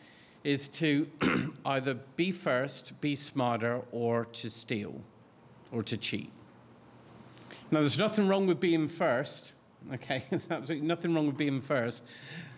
is 0.45 0.69
to 0.69 1.07
either 1.65 1.95
be 2.17 2.33
first, 2.33 2.99
be 3.01 3.15
smarter, 3.15 3.83
or 3.93 4.27
to 4.27 4.51
steal, 4.51 5.01
or 5.73 5.83
to 5.83 5.97
cheat. 5.97 6.31
Now, 7.71 7.81
there's 7.81 7.99
nothing 7.99 8.27
wrong 8.27 8.47
with 8.47 8.59
being 8.59 8.89
first, 8.89 9.53
okay? 9.93 10.25
Absolutely 10.51 10.87
nothing 10.87 11.15
wrong 11.15 11.27
with 11.27 11.37
being 11.37 11.61
first 11.61 12.03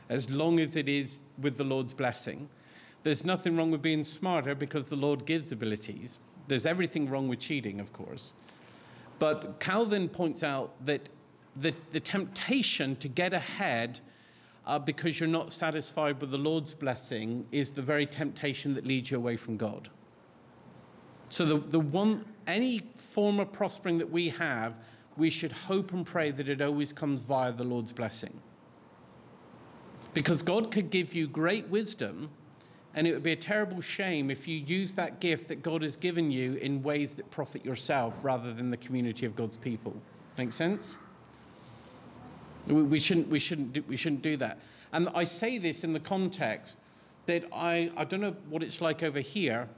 as 0.09 0.31
long 0.31 0.61
as 0.61 0.77
it 0.77 0.89
is 0.89 1.21
with 1.41 1.57
the 1.57 1.65
Lord's 1.65 1.93
blessing. 1.93 2.49
There's 3.03 3.25
nothing 3.25 3.57
wrong 3.57 3.71
with 3.71 3.83
being 3.83 4.05
smarter 4.05 4.55
because 4.55 4.89
the 4.89 4.97
Lord 4.97 5.27
gives 5.27 5.53
abilities. 5.53 6.21
There's 6.49 6.67
everything 6.67 7.09
wrong 7.09 7.29
with 7.29 7.41
cheating, 7.41 7.81
of 7.81 7.93
course. 7.93 8.33
But 9.19 9.59
Calvin 9.59 10.09
points 10.09 10.43
out 10.43 10.75
that 10.85 11.09
the, 11.57 11.75
the 11.93 12.01
temptation 12.01 12.97
to 12.97 13.09
get 13.09 13.33
ahead 13.33 14.01
uh, 14.67 14.79
because 14.79 15.19
you're 15.19 15.29
not 15.29 15.53
satisfied 15.53 16.21
with 16.21 16.31
the 16.31 16.39
Lord's 16.39 16.75
blessing 16.75 17.47
is 17.51 17.71
the 17.71 17.83
very 17.83 18.07
temptation 18.07 18.75
that 18.75 18.87
leads 18.87 19.11
you 19.11 19.17
away 19.17 19.37
from 19.37 19.57
God. 19.57 19.89
So, 21.31 21.45
the, 21.45 21.59
the 21.59 21.81
one, 21.81 22.25
any 22.47 22.81
form 22.95 23.41
of 23.41 23.53
prospering 23.53 23.99
that 23.99 24.11
we 24.11 24.29
have, 24.31 24.79
we 25.17 25.31
should 25.31 25.53
hope 25.53 25.93
and 25.93 26.07
pray 26.07 26.31
that 26.31 26.49
it 26.49 26.61
always 26.61 26.93
comes 26.93 27.23
via 27.23 27.53
the 27.53 27.65
Lord's 27.65 27.93
blessing. 27.93 28.39
Because 30.15 30.43
God 30.43 30.71
could 30.71 30.91
give 30.91 31.15
you 31.15 31.27
great 31.27 31.67
wisdom, 31.69 32.29
and 32.95 33.07
it 33.07 33.15
would 33.15 33.23
be 33.23 33.33
a 33.33 33.37
terrible 33.37 33.81
shame 33.81 34.31
if 34.31 34.47
you 34.47 34.59
use 34.59 34.93
that 34.93 35.21
gift 35.21 35.49
that 35.49 35.63
God 35.63 35.83
has 35.83 35.97
given 35.97 36.31
you 36.31 36.55
in 36.55 36.83
ways 36.83 37.15
that 37.15 37.31
profit 37.31 37.65
yourself 37.65 38.23
rather 38.23 38.53
than 38.53 38.71
the 38.71 38.77
community 38.77 39.25
of 39.25 39.35
God's 39.35 39.57
people. 39.57 39.95
Make 40.37 40.53
sense? 40.53 40.99
We 42.67 43.01
shouldn't, 43.01 43.29
we 43.29 43.39
shouldn't, 43.39 43.73
do, 43.73 43.83
we 43.89 43.97
shouldn't 43.97 44.23
do 44.23 44.37
that. 44.39 44.59
And 44.93 45.09
I 45.15 45.25
say 45.25 45.59
this 45.59 45.85
in 45.85 45.93
the 45.93 46.01
context 46.01 46.79
that 47.27 47.45
I, 47.53 47.91
I 47.97 48.05
don't 48.05 48.21
know 48.21 48.37
what 48.49 48.63
it's 48.63 48.81
like 48.81 49.03
over 49.03 49.21
here, 49.21 49.69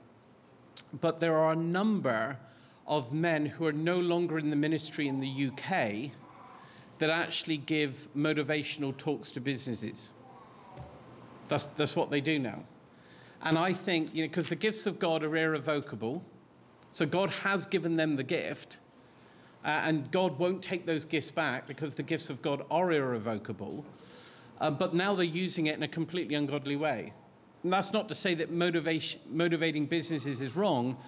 but 1.00 1.20
there 1.20 1.36
are 1.36 1.52
a 1.52 1.56
number 1.56 2.38
of 2.86 3.12
men 3.12 3.46
who 3.46 3.66
are 3.66 3.72
no 3.72 3.98
longer 3.98 4.38
in 4.38 4.50
the 4.50 4.56
ministry 4.56 5.08
in 5.08 5.18
the 5.18 5.48
UK 5.48 6.10
that 6.98 7.10
actually 7.10 7.56
give 7.56 8.08
motivational 8.16 8.96
talks 8.96 9.30
to 9.32 9.40
businesses. 9.40 10.10
That's, 11.48 11.66
that's 11.66 11.96
what 11.96 12.10
they 12.10 12.20
do 12.20 12.38
now. 12.38 12.62
And 13.42 13.58
I 13.58 13.72
think, 13.72 14.14
you 14.14 14.22
know, 14.22 14.28
because 14.28 14.48
the 14.48 14.56
gifts 14.56 14.86
of 14.86 14.98
God 14.98 15.22
are 15.22 15.36
irrevocable, 15.36 16.22
so 16.90 17.04
God 17.04 17.30
has 17.30 17.66
given 17.66 17.96
them 17.96 18.16
the 18.16 18.22
gift, 18.22 18.78
uh, 19.64 19.82
and 19.84 20.10
God 20.10 20.38
won't 20.38 20.62
take 20.62 20.84
those 20.84 21.04
gifts 21.06 21.30
back 21.30 21.66
because 21.66 21.94
the 21.94 22.02
gifts 22.02 22.28
of 22.28 22.42
God 22.42 22.64
are 22.70 22.92
irrevocable. 22.92 23.84
Uh, 24.60 24.70
but 24.70 24.94
now 24.94 25.14
they're 25.14 25.24
using 25.24 25.66
it 25.66 25.76
in 25.76 25.82
a 25.82 25.88
completely 25.88 26.34
ungodly 26.34 26.76
way. 26.76 27.12
And 27.62 27.72
that's 27.72 27.92
not 27.92 28.08
to 28.10 28.14
say 28.14 28.34
that 28.34 28.50
motivating 28.52 29.86
businesses 29.86 30.42
is 30.42 30.54
wrong, 30.54 30.98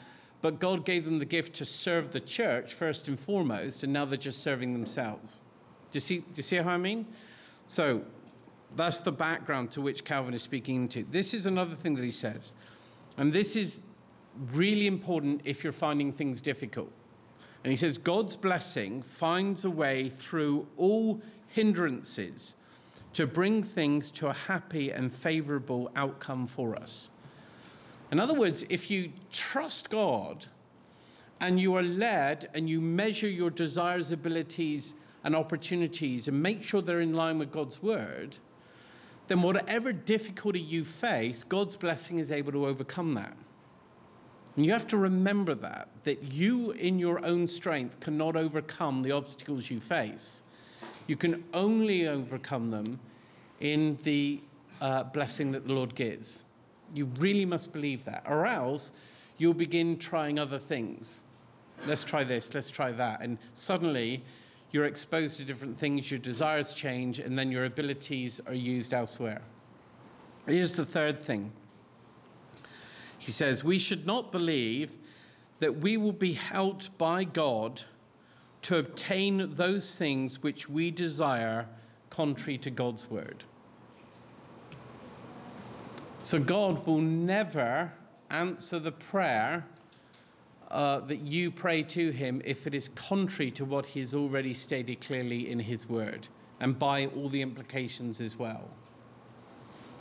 but 0.41 0.59
God 0.59 0.87
gave 0.87 1.05
them 1.05 1.19
the 1.19 1.25
gift 1.25 1.55
to 1.57 1.65
serve 1.67 2.13
the 2.13 2.21
church 2.21 2.75
first 2.75 3.09
and 3.09 3.21
foremost, 3.21 3.83
and 3.83 3.93
now 3.93 4.07
they're 4.07 4.17
just 4.17 4.41
serving 4.43 4.73
themselves. 4.73 5.43
Do 5.91 5.97
you 5.97 6.01
see, 6.01 6.19
do 6.19 6.25
you 6.35 6.43
see 6.43 6.57
how 6.57 6.71
I 6.71 6.79
mean? 6.79 7.07
So 7.67 8.03
that's 8.75 9.01
the 9.01 9.13
background 9.13 9.71
to 9.73 9.83
which 9.83 10.05
Calvin 10.05 10.33
is 10.33 10.43
speaking 10.43 10.77
into. 10.77 11.05
This 11.11 11.35
is 11.35 11.47
another 11.47 11.75
thing 11.75 11.95
that 11.95 12.05
he 12.05 12.11
says, 12.11 12.53
and 13.19 13.33
this 13.33 13.55
is 13.55 13.81
really 14.53 14.87
important 14.87 15.43
if 15.45 15.63
you're 15.63 15.73
finding 15.73 16.13
things 16.13 16.41
difficult. 16.41 16.91
And 17.67 17.73
he 17.73 17.77
says, 17.77 17.99
God's 17.99 18.37
blessing 18.37 19.03
finds 19.03 19.65
a 19.65 19.71
way 19.71 20.09
through 20.09 20.69
all 20.77 21.21
hindrances 21.49 22.55
to 23.13 23.27
bring 23.27 23.61
things 23.61 24.13
to 24.13 24.29
a 24.29 24.33
happy 24.33 24.93
and 24.93 25.13
favorable 25.13 25.91
outcome 25.97 26.47
for 26.47 26.77
us. 26.77 27.11
In 28.13 28.21
other 28.21 28.35
words, 28.35 28.65
if 28.69 28.89
you 28.89 29.11
trust 29.33 29.91
God 29.91 30.47
and 31.41 31.59
you 31.59 31.75
are 31.75 31.83
led 31.83 32.49
and 32.55 32.71
you 32.71 32.81
measure 32.81 33.29
your 33.29 33.51
desires, 33.51 34.13
abilities, 34.13 34.95
and 35.25 35.35
opportunities 35.35 36.29
and 36.29 36.41
make 36.41 36.63
sure 36.63 36.81
they're 36.81 37.01
in 37.01 37.15
line 37.15 37.37
with 37.37 37.51
God's 37.51 37.83
word, 37.83 38.37
then 39.27 39.43
whatever 39.43 39.93
difficulty 39.93 40.61
you 40.61 40.85
face, 40.85 41.43
God's 41.43 41.77
blessing 41.77 42.21
is 42.21 42.31
able 42.31 42.53
to 42.53 42.65
overcome 42.65 43.15
that. 43.15 43.37
And 44.57 44.65
you 44.65 44.73
have 44.73 44.87
to 44.89 44.97
remember 44.97 45.55
that, 45.55 45.89
that 46.05 46.33
you 46.33 46.71
in 46.73 46.99
your 46.99 47.25
own 47.25 47.47
strength 47.47 48.01
cannot 48.01 48.37
overcome 48.37 49.03
the 49.03 49.13
obstacles 49.13 49.71
you 49.71 49.81
face. 49.81 50.43
You 51.07 51.17
can 51.17 51.45
only 51.53 52.09
overcome 52.09 52.69
them 52.69 52.99
in 53.61 53.99
the 54.03 54.41
uh, 54.81 55.05
blessing 55.05 55.53
that 55.53 55.67
the 55.67 55.75
Lord 55.75 55.95
gives. 55.95 56.45
You 56.95 57.07
really 57.19 57.45
must 57.45 57.73
believe 57.73 58.05
that, 58.05 58.25
or 58.27 58.47
else 58.47 58.93
you'll 59.39 59.55
begin 59.55 59.99
trying 59.99 60.39
other 60.39 60.59
things. 60.59 61.23
Let's 61.87 62.05
try 62.05 62.25
this, 62.25 62.55
let's 62.55 62.71
try 62.71 62.93
that. 62.93 63.21
And 63.21 63.37
suddenly, 63.53 64.25
you're 64.73 64.87
exposed 64.87 65.37
to 65.37 65.45
different 65.45 65.79
things, 65.79 66.11
your 66.11 66.21
desires 66.21 66.73
change, 66.73 67.19
and 67.19 67.39
then 67.39 67.53
your 67.53 67.67
abilities 67.67 68.41
are 68.47 68.55
used 68.55 68.95
elsewhere. 68.95 69.43
Here's 70.47 70.77
the 70.77 70.85
third 70.85 71.19
thing. 71.21 71.53
He 73.19 73.33
says, 73.33 73.65
We 73.65 73.79
should 73.79 74.07
not 74.07 74.33
believe 74.33 74.93
that 75.61 75.79
we 75.79 75.97
will 75.97 76.13
be 76.13 76.35
helped 76.35 76.97
by 76.99 77.25
God 77.25 77.83
to 78.63 78.79
obtain 78.79 79.55
those 79.55 79.95
things 79.95 80.43
which 80.43 80.69
we 80.69 80.91
desire 80.91 81.67
contrary 82.11 82.59
to 82.59 82.71
God's 82.71 83.11
word. 83.11 83.45
So 86.23 86.41
God 86.41 86.85
will 86.87 87.01
never 87.01 87.93
answer 88.31 88.79
the 88.79 88.93
prayer 88.93 89.65
uh, 90.71 91.01
that 91.01 91.21
you 91.21 91.51
pray 91.51 91.83
to 91.85 92.11
him 92.11 92.43
if 92.45 92.67
it 92.67 92.75
is 92.75 92.89
contrary 92.89 93.51
to 93.53 93.65
what 93.65 93.87
he 93.87 94.01
has 94.01 94.15
already 94.15 94.53
stated 94.53 95.01
clearly 95.01 95.49
in 95.51 95.59
his 95.61 95.89
word 95.89 96.27
and 96.61 96.79
by 96.79 97.07
all 97.07 97.29
the 97.29 97.41
implications 97.41 98.21
as 98.21 98.37
well. 98.37 98.69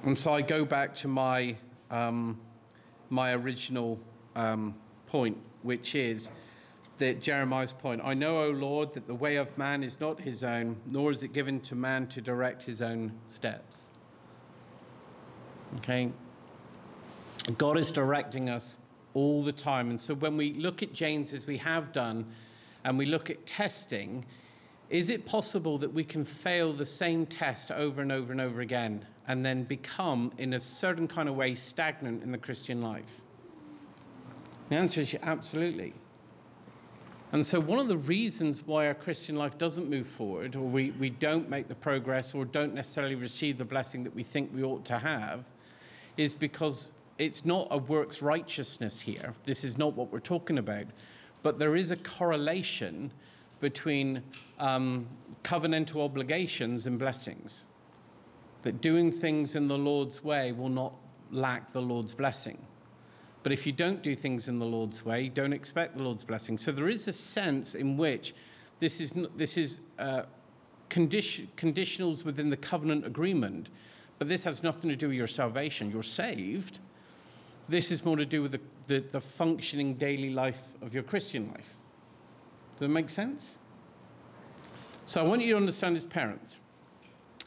And 0.03 0.17
so 0.17 0.33
I 0.33 0.41
go 0.41 0.65
back 0.65 0.95
to 0.95 1.07
my, 1.07 1.55
um, 1.91 2.39
my 3.09 3.33
original 3.33 3.99
um, 4.35 4.75
point, 5.07 5.37
which 5.63 5.95
is 5.95 6.29
that 6.97 7.21
Jeremiah's 7.21 7.73
point 7.73 8.01
I 8.03 8.13
know, 8.13 8.43
O 8.43 8.49
Lord, 8.49 8.93
that 8.93 9.07
the 9.07 9.15
way 9.15 9.35
of 9.35 9.55
man 9.57 9.83
is 9.83 9.99
not 9.99 10.19
his 10.19 10.43
own, 10.43 10.77
nor 10.85 11.11
is 11.11 11.23
it 11.23 11.33
given 11.33 11.59
to 11.61 11.75
man 11.75 12.07
to 12.07 12.21
direct 12.21 12.63
his 12.63 12.81
own 12.81 13.11
steps. 13.27 13.89
Okay? 15.77 16.11
God 17.57 17.77
is 17.77 17.91
directing 17.91 18.49
us 18.49 18.77
all 19.13 19.43
the 19.43 19.51
time. 19.51 19.89
And 19.89 19.99
so 19.99 20.13
when 20.15 20.37
we 20.37 20.53
look 20.53 20.83
at 20.83 20.93
James, 20.93 21.33
as 21.33 21.45
we 21.45 21.57
have 21.57 21.91
done, 21.91 22.25
and 22.83 22.97
we 22.97 23.05
look 23.05 23.29
at 23.29 23.45
testing, 23.45 24.23
is 24.89 25.09
it 25.09 25.25
possible 25.25 25.77
that 25.79 25.91
we 25.91 26.03
can 26.03 26.23
fail 26.23 26.71
the 26.71 26.85
same 26.85 27.25
test 27.25 27.71
over 27.71 28.01
and 28.01 28.11
over 28.11 28.31
and 28.31 28.39
over 28.39 28.61
again 28.61 29.05
and 29.27 29.45
then 29.45 29.63
become, 29.63 30.31
in 30.37 30.53
a 30.53 30.59
certain 30.59 31.07
kind 31.07 31.27
of 31.27 31.35
way, 31.35 31.55
stagnant 31.55 32.23
in 32.23 32.31
the 32.31 32.37
Christian 32.37 32.81
life? 32.81 33.21
The 34.69 34.75
answer 34.75 35.01
is 35.01 35.15
absolutely. 35.21 35.93
And 37.31 37.45
so, 37.45 37.59
one 37.59 37.79
of 37.79 37.87
the 37.87 37.97
reasons 37.97 38.65
why 38.65 38.87
our 38.87 38.93
Christian 38.93 39.35
life 39.35 39.57
doesn't 39.57 39.89
move 39.89 40.07
forward, 40.07 40.55
or 40.55 40.61
we, 40.61 40.91
we 40.91 41.09
don't 41.09 41.49
make 41.49 41.67
the 41.67 41.75
progress, 41.75 42.33
or 42.33 42.45
don't 42.45 42.73
necessarily 42.73 43.15
receive 43.15 43.57
the 43.57 43.65
blessing 43.65 44.03
that 44.03 44.15
we 44.15 44.23
think 44.23 44.51
we 44.53 44.63
ought 44.63 44.85
to 44.85 44.97
have, 44.97 45.45
is 46.17 46.33
because 46.33 46.93
it's 47.17 47.45
not 47.45 47.67
a 47.71 47.77
works 47.77 48.21
righteousness 48.21 48.99
here. 48.99 49.33
This 49.43 49.63
is 49.63 49.77
not 49.77 49.93
what 49.95 50.11
we're 50.11 50.19
talking 50.19 50.57
about. 50.57 50.85
But 51.43 51.59
there 51.59 51.75
is 51.75 51.91
a 51.91 51.97
correlation 51.97 53.11
between 53.59 54.21
um, 54.59 55.07
covenantal 55.43 56.03
obligations 56.03 56.87
and 56.87 56.97
blessings. 56.97 57.65
That 58.65 58.81
doing 58.81 59.11
things 59.11 59.55
in 59.55 59.67
the 59.67 59.77
Lord's 59.77 60.23
way 60.23 60.51
will 60.51 60.69
not 60.69 60.95
lack 61.29 61.71
the 61.71 61.81
Lord's 61.81 62.15
blessing. 62.15 62.57
But 63.43 63.51
if 63.51 63.67
you 63.67 63.71
don't 63.71 64.01
do 64.01 64.15
things 64.15 64.49
in 64.49 64.57
the 64.57 64.65
Lord's 64.65 65.05
way, 65.05 65.29
don't 65.29 65.53
expect 65.53 65.95
the 65.95 66.01
Lord's 66.01 66.23
blessing. 66.23 66.57
So 66.57 66.71
there 66.71 66.89
is 66.89 67.07
a 67.07 67.13
sense 67.13 67.75
in 67.75 67.95
which 67.95 68.33
this 68.79 68.99
is, 68.99 69.13
this 69.35 69.55
is 69.55 69.81
uh, 69.99 70.23
condition, 70.89 71.47
conditionals 71.57 72.25
within 72.25 72.49
the 72.49 72.57
covenant 72.57 73.05
agreement, 73.05 73.69
but 74.17 74.27
this 74.27 74.43
has 74.45 74.63
nothing 74.63 74.89
to 74.89 74.95
do 74.95 75.09
with 75.09 75.15
your 75.15 75.27
salvation. 75.27 75.91
You're 75.91 76.01
saved. 76.01 76.79
This 77.69 77.91
is 77.91 78.03
more 78.03 78.17
to 78.17 78.25
do 78.25 78.41
with 78.41 78.53
the, 78.53 78.61
the, 78.87 78.99
the 79.11 79.21
functioning 79.21 79.93
daily 79.93 80.31
life 80.31 80.73
of 80.81 80.91
your 80.91 81.03
Christian 81.03 81.49
life. 81.49 81.77
Does 82.77 82.79
that 82.79 82.89
make 82.89 83.11
sense? 83.11 83.59
So 85.05 85.21
I 85.21 85.23
want 85.23 85.43
you 85.43 85.51
to 85.51 85.57
understand 85.57 85.95
as 85.95 86.03
parents 86.03 86.61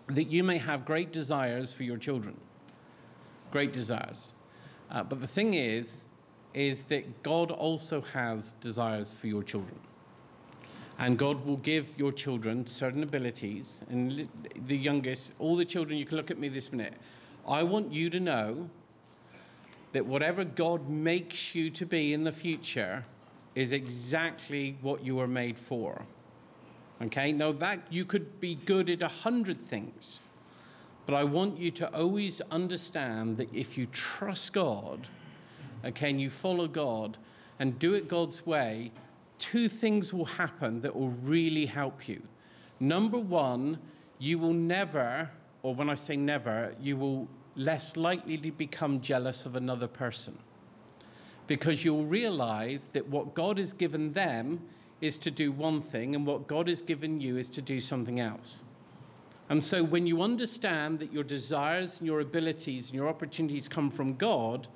that 0.08 0.24
you 0.24 0.42
may 0.42 0.58
have 0.58 0.84
great 0.84 1.12
desires 1.12 1.74
for 1.74 1.82
your 1.82 1.96
children. 1.96 2.36
Great 3.50 3.72
desires. 3.72 4.32
Uh, 4.90 5.02
but 5.02 5.20
the 5.20 5.26
thing 5.26 5.54
is, 5.54 6.06
is 6.54 6.84
that 6.84 7.22
God 7.22 7.50
also 7.50 8.00
has 8.00 8.54
desires 8.54 9.12
for 9.12 9.26
your 9.26 9.42
children. 9.42 9.78
And 10.98 11.16
God 11.16 11.44
will 11.46 11.58
give 11.58 11.96
your 11.96 12.10
children 12.10 12.66
certain 12.66 13.02
abilities. 13.02 13.82
And 13.88 14.28
the 14.66 14.76
youngest, 14.76 15.32
all 15.38 15.54
the 15.54 15.64
children, 15.64 15.98
you 15.98 16.04
can 16.04 16.16
look 16.16 16.30
at 16.30 16.38
me 16.38 16.48
this 16.48 16.72
minute. 16.72 16.94
I 17.46 17.62
want 17.62 17.92
you 17.92 18.10
to 18.10 18.18
know 18.18 18.68
that 19.92 20.04
whatever 20.04 20.44
God 20.44 20.88
makes 20.88 21.54
you 21.54 21.70
to 21.70 21.86
be 21.86 22.12
in 22.12 22.24
the 22.24 22.32
future 22.32 23.04
is 23.54 23.72
exactly 23.72 24.76
what 24.82 25.04
you 25.04 25.20
are 25.20 25.28
made 25.28 25.58
for. 25.58 26.04
Okay? 27.02 27.32
Now, 27.32 27.52
that 27.52 27.80
you 27.90 28.04
could 28.04 28.40
be 28.40 28.56
good 28.56 28.90
at 28.90 29.02
a 29.02 29.08
hundred 29.08 29.60
things. 29.60 30.20
But 31.06 31.14
I 31.14 31.24
want 31.24 31.58
you 31.58 31.70
to 31.70 31.94
always 31.96 32.40
understand 32.50 33.38
that 33.38 33.52
if 33.54 33.78
you 33.78 33.86
trust 33.86 34.52
God, 34.52 35.08
okay, 35.84 36.10
and 36.10 36.20
you 36.20 36.28
follow 36.28 36.68
God 36.68 37.16
and 37.58 37.78
do 37.78 37.94
it 37.94 38.08
God's 38.08 38.44
way, 38.44 38.92
two 39.38 39.68
things 39.68 40.12
will 40.12 40.26
happen 40.26 40.82
that 40.82 40.94
will 40.94 41.10
really 41.22 41.64
help 41.64 42.08
you. 42.08 42.20
Number 42.80 43.18
one, 43.18 43.78
you 44.18 44.38
will 44.38 44.52
never, 44.52 45.30
or 45.62 45.74
when 45.74 45.88
I 45.88 45.94
say 45.94 46.16
never, 46.16 46.74
you 46.80 46.96
will 46.96 47.28
less 47.56 47.96
likely 47.96 48.36
to 48.36 48.52
become 48.52 49.00
jealous 49.00 49.46
of 49.46 49.56
another 49.56 49.88
person. 49.88 50.36
Because 51.46 51.84
you'll 51.84 52.04
realize 52.04 52.88
that 52.92 53.08
what 53.08 53.34
God 53.34 53.58
has 53.58 53.72
given 53.72 54.12
them 54.12 54.60
is 55.00 55.18
to 55.18 55.30
do 55.30 55.52
one 55.52 55.80
thing, 55.80 56.14
and 56.14 56.26
what 56.26 56.46
God 56.46 56.68
has 56.68 56.82
given 56.82 57.20
you 57.20 57.36
is 57.36 57.48
to 57.50 57.62
do 57.62 57.80
something 57.80 58.20
else. 58.20 58.64
And 59.48 59.62
so 59.62 59.82
when 59.82 60.06
you 60.06 60.22
understand 60.22 60.98
that 60.98 61.12
your 61.12 61.24
desires 61.24 61.98
and 61.98 62.06
your 62.06 62.20
abilities 62.20 62.86
and 62.86 62.94
your 62.94 63.08
opportunities 63.08 63.68
come 63.68 63.90
from 63.90 64.14
God, 64.14 64.68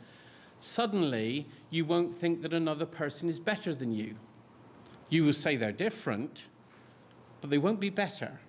suddenly 0.58 1.46
you 1.70 1.84
won't 1.84 2.14
think 2.14 2.40
that 2.42 2.54
another 2.54 2.86
person 2.86 3.28
is 3.28 3.38
better 3.38 3.74
than 3.74 3.92
you. 3.92 4.14
You 5.10 5.24
will 5.24 5.32
say 5.34 5.56
they're 5.56 5.72
different, 5.72 6.46
but 7.40 7.50
they 7.50 7.58
won't 7.58 7.80
be 7.80 7.90
better. 7.90 8.40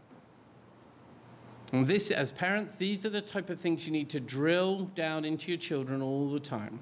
And 1.74 1.88
this, 1.88 2.12
as 2.12 2.32
parents, 2.32 2.76
these 2.76 3.06
are 3.06 3.10
the 3.10 3.20
type 3.20 3.50
of 3.50 3.60
things 3.60 3.86
you 3.86 3.92
need 3.92 4.10
to 4.12 4.20
drill 4.20 4.86
down 4.96 5.26
into 5.26 5.52
your 5.52 5.58
children 5.58 6.02
all 6.02 6.30
the 6.30 6.40
time. 6.40 6.80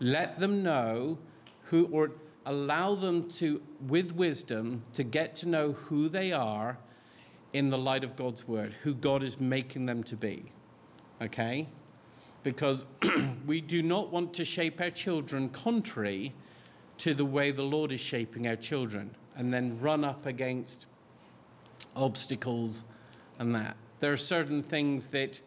Let 0.00 0.38
them 0.40 0.62
know 0.62 1.16
who, 1.62 1.88
or 1.92 2.10
allow 2.46 2.94
them 2.94 3.28
to, 3.28 3.60
with 3.86 4.12
wisdom, 4.14 4.82
to 4.94 5.04
get 5.04 5.36
to 5.36 5.48
know 5.48 5.72
who 5.72 6.08
they 6.08 6.32
are 6.32 6.78
in 7.52 7.70
the 7.70 7.78
light 7.78 8.04
of 8.04 8.16
God's 8.16 8.46
word, 8.46 8.74
who 8.82 8.94
God 8.94 9.22
is 9.22 9.40
making 9.40 9.86
them 9.86 10.02
to 10.04 10.16
be. 10.16 10.44
Okay? 11.20 11.68
Because 12.42 12.86
we 13.46 13.60
do 13.60 13.82
not 13.82 14.10
want 14.10 14.32
to 14.34 14.44
shape 14.44 14.80
our 14.80 14.90
children 14.90 15.48
contrary 15.50 16.32
to 16.98 17.14
the 17.14 17.24
way 17.24 17.50
the 17.50 17.62
Lord 17.62 17.92
is 17.92 18.00
shaping 18.00 18.46
our 18.46 18.56
children 18.56 19.14
and 19.36 19.52
then 19.52 19.78
run 19.80 20.04
up 20.04 20.26
against 20.26 20.86
obstacles 21.96 22.84
and 23.38 23.54
that. 23.54 23.76
There 24.00 24.12
are 24.12 24.18
certain 24.18 24.62
things 24.62 25.08
that, 25.08 25.40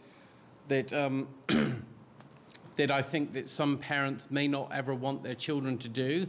that, 0.68 0.94
um, 0.94 1.28
that 2.76 2.92
I 2.92 3.02
think 3.02 3.34
that 3.34 3.50
some 3.50 3.78
parents 3.78 4.30
may 4.32 4.48
not 4.48 4.72
ever 4.72 4.94
want 4.94 5.24
their 5.24 5.36
children 5.36 5.78
to 5.80 5.90
do, 5.90 6.28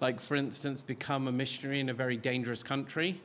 like, 0.00 0.20
for 0.20 0.36
instance, 0.36 0.82
become 0.82 1.28
a 1.28 1.32
missionary 1.32 1.80
in 1.80 1.88
a 1.88 1.94
very 1.94 2.16
dangerous 2.16 2.62
country 2.62 3.20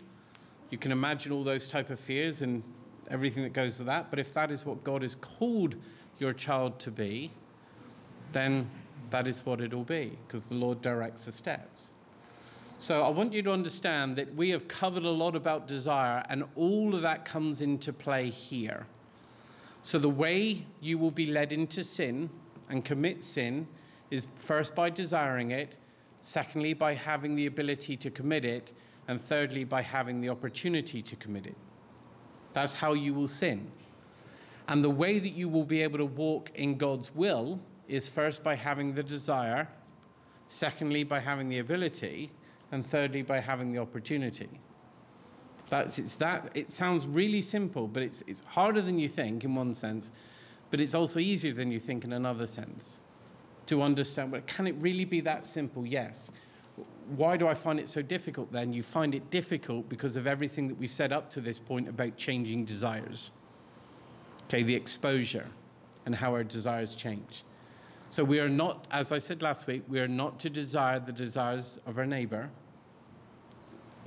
you 0.71 0.77
can 0.77 0.91
imagine 0.91 1.31
all 1.31 1.43
those 1.43 1.67
type 1.67 1.89
of 1.91 1.99
fears 1.99 2.41
and 2.41 2.63
everything 3.09 3.43
that 3.43 3.53
goes 3.53 3.77
with 3.77 3.87
that. 3.87 4.09
But 4.09 4.17
if 4.17 4.33
that 4.33 4.49
is 4.49 4.65
what 4.65 4.83
God 4.83 5.03
has 5.03 5.15
called 5.15 5.75
your 6.17 6.33
child 6.33 6.79
to 6.79 6.91
be, 6.91 7.29
then 8.31 8.67
that 9.09 9.27
is 9.27 9.45
what 9.45 9.59
it'll 9.59 9.83
be, 9.83 10.17
because 10.25 10.45
the 10.45 10.55
Lord 10.55 10.81
directs 10.81 11.25
the 11.25 11.31
steps. 11.33 11.91
So 12.79 13.03
I 13.03 13.09
want 13.09 13.33
you 13.33 13.43
to 13.43 13.51
understand 13.51 14.15
that 14.15 14.33
we 14.33 14.49
have 14.51 14.67
covered 14.67 15.03
a 15.03 15.09
lot 15.09 15.35
about 15.35 15.67
desire, 15.67 16.23
and 16.29 16.45
all 16.55 16.95
of 16.95 17.01
that 17.01 17.25
comes 17.25 17.61
into 17.61 17.91
play 17.91 18.29
here. 18.29 18.87
So 19.81 19.99
the 19.99 20.09
way 20.09 20.65
you 20.79 20.97
will 20.97 21.11
be 21.11 21.27
led 21.27 21.51
into 21.51 21.83
sin 21.83 22.29
and 22.69 22.85
commit 22.85 23.23
sin 23.23 23.67
is 24.09 24.25
first 24.35 24.73
by 24.73 24.89
desiring 24.89 25.51
it, 25.51 25.75
secondly, 26.21 26.73
by 26.73 26.93
having 26.93 27.35
the 27.35 27.47
ability 27.47 27.97
to 27.97 28.09
commit 28.09 28.45
it, 28.45 28.71
and 29.07 29.19
thirdly, 29.19 29.63
by 29.63 29.81
having 29.81 30.21
the 30.21 30.29
opportunity 30.29 31.01
to 31.01 31.15
commit 31.17 31.47
it. 31.47 31.55
That's 32.53 32.73
how 32.73 32.93
you 32.93 33.13
will 33.13 33.27
sin. 33.27 33.69
And 34.67 34.83
the 34.83 34.89
way 34.89 35.19
that 35.19 35.33
you 35.33 35.49
will 35.49 35.65
be 35.65 35.81
able 35.81 35.97
to 35.97 36.05
walk 36.05 36.51
in 36.55 36.77
God's 36.77 37.13
will 37.13 37.59
is 37.87 38.07
first 38.07 38.43
by 38.43 38.55
having 38.55 38.93
the 38.93 39.03
desire, 39.03 39.67
secondly, 40.47 41.03
by 41.03 41.19
having 41.19 41.49
the 41.49 41.59
ability, 41.59 42.31
and 42.71 42.85
thirdly, 42.85 43.21
by 43.21 43.39
having 43.39 43.71
the 43.73 43.79
opportunity. 43.79 44.49
That's, 45.69 45.97
it's 45.97 46.15
that, 46.15 46.51
it 46.55 46.69
sounds 46.69 47.07
really 47.07 47.41
simple, 47.41 47.87
but 47.87 48.03
it's, 48.03 48.23
it's 48.27 48.43
harder 48.45 48.81
than 48.81 48.99
you 48.99 49.09
think 49.09 49.43
in 49.43 49.55
one 49.55 49.73
sense, 49.73 50.11
but 50.69 50.79
it's 50.79 50.93
also 50.93 51.19
easier 51.19 51.53
than 51.53 51.71
you 51.71 51.79
think 51.79 52.03
in 52.03 52.13
another 52.13 52.45
sense 52.45 52.99
to 53.67 53.81
understand. 53.81 54.31
well, 54.31 54.41
can 54.47 54.67
it 54.67 54.75
really 54.79 55.05
be 55.05 55.21
that 55.21 55.45
simple? 55.45 55.85
Yes 55.85 56.31
why 57.15 57.35
do 57.35 57.47
I 57.47 57.53
find 57.53 57.79
it 57.79 57.89
so 57.89 58.01
difficult 58.01 58.51
then? 58.51 58.73
You 58.73 58.83
find 58.83 59.13
it 59.13 59.29
difficult 59.29 59.89
because 59.89 60.15
of 60.15 60.27
everything 60.27 60.67
that 60.67 60.77
we 60.77 60.87
said 60.87 61.11
up 61.11 61.29
to 61.31 61.41
this 61.41 61.59
point 61.59 61.89
about 61.89 62.15
changing 62.15 62.65
desires. 62.65 63.31
Okay, 64.45 64.63
the 64.63 64.75
exposure 64.75 65.47
and 66.05 66.15
how 66.15 66.31
our 66.31 66.43
desires 66.43 66.95
change. 66.95 67.43
So 68.09 68.23
we 68.23 68.39
are 68.39 68.49
not, 68.49 68.87
as 68.91 69.11
I 69.11 69.19
said 69.19 69.41
last 69.41 69.67
week, 69.67 69.83
we 69.87 69.99
are 69.99 70.07
not 70.07 70.39
to 70.41 70.49
desire 70.49 70.99
the 70.99 71.13
desires 71.13 71.79
of 71.85 71.97
our 71.97 72.05
neighbor, 72.05 72.49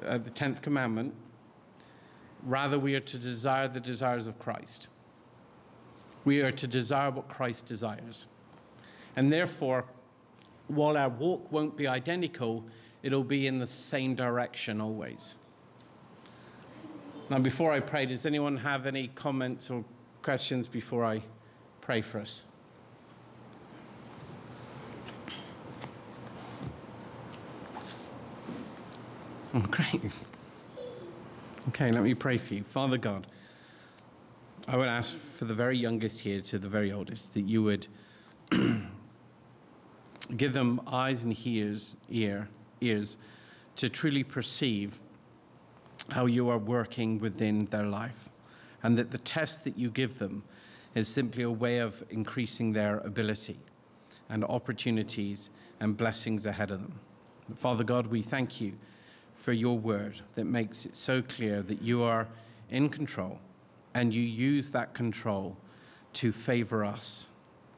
uh, 0.04 0.18
the 0.18 0.30
10th 0.30 0.60
commandment. 0.60 1.14
Rather, 2.42 2.78
we 2.78 2.94
are 2.94 3.00
to 3.00 3.18
desire 3.18 3.68
the 3.68 3.80
desires 3.80 4.28
of 4.28 4.38
Christ. 4.38 4.88
We 6.24 6.42
are 6.42 6.52
to 6.52 6.66
desire 6.66 7.10
what 7.10 7.28
Christ 7.28 7.66
desires. 7.66 8.28
And 9.16 9.32
therefore, 9.32 9.84
while 10.68 10.96
our 10.96 11.08
walk 11.08 11.50
won't 11.52 11.76
be 11.76 11.86
identical, 11.86 12.64
it'll 13.02 13.24
be 13.24 13.46
in 13.46 13.58
the 13.58 13.66
same 13.66 14.14
direction 14.14 14.80
always. 14.80 15.36
Now, 17.30 17.38
before 17.38 17.72
I 17.72 17.80
pray, 17.80 18.06
does 18.06 18.26
anyone 18.26 18.56
have 18.56 18.86
any 18.86 19.08
comments 19.08 19.70
or 19.70 19.84
questions 20.22 20.68
before 20.68 21.04
I 21.04 21.22
pray 21.80 22.00
for 22.00 22.20
us? 22.20 22.44
Oh, 29.54 29.60
great. 29.70 30.00
Okay, 31.68 31.92
let 31.92 32.02
me 32.02 32.14
pray 32.14 32.36
for 32.36 32.54
you. 32.54 32.62
Father 32.64 32.98
God, 32.98 33.26
I 34.66 34.76
would 34.76 34.88
ask 34.88 35.16
for 35.16 35.44
the 35.44 35.54
very 35.54 35.78
youngest 35.78 36.20
here 36.20 36.40
to 36.40 36.58
the 36.58 36.68
very 36.68 36.92
oldest 36.92 37.34
that 37.34 37.42
you 37.42 37.62
would 37.62 37.86
give 40.36 40.52
them 40.52 40.80
eyes 40.86 41.24
and 41.24 41.36
ears, 41.46 41.96
ear, 42.08 42.48
ears 42.80 43.16
to 43.76 43.88
truly 43.88 44.24
perceive 44.24 45.00
how 46.10 46.26
you 46.26 46.48
are 46.48 46.58
working 46.58 47.18
within 47.18 47.66
their 47.66 47.86
life, 47.86 48.28
and 48.82 48.96
that 48.98 49.10
the 49.10 49.18
test 49.18 49.64
that 49.64 49.76
you 49.78 49.90
give 49.90 50.18
them 50.18 50.42
is 50.94 51.08
simply 51.08 51.42
a 51.42 51.50
way 51.50 51.78
of 51.78 52.04
increasing 52.10 52.72
their 52.72 52.98
ability. 52.98 53.58
and 54.28 54.44
opportunities 54.44 55.50
and 55.80 55.96
blessings 55.96 56.46
ahead 56.46 56.70
of 56.70 56.80
them. 56.80 56.98
Father 57.56 57.84
God, 57.84 58.06
we 58.06 58.22
thank 58.22 58.60
you 58.60 58.72
for 59.34 59.52
your 59.52 59.78
word 59.78 60.20
that 60.34 60.44
makes 60.44 60.86
it 60.86 60.96
so 60.96 61.20
clear 61.20 61.62
that 61.62 61.82
you 61.82 62.02
are 62.02 62.26
in 62.70 62.88
control 62.88 63.38
and 63.94 64.14
you 64.14 64.22
use 64.22 64.70
that 64.70 64.94
control 64.94 65.56
to 66.14 66.32
favor 66.32 66.84
us, 66.84 67.28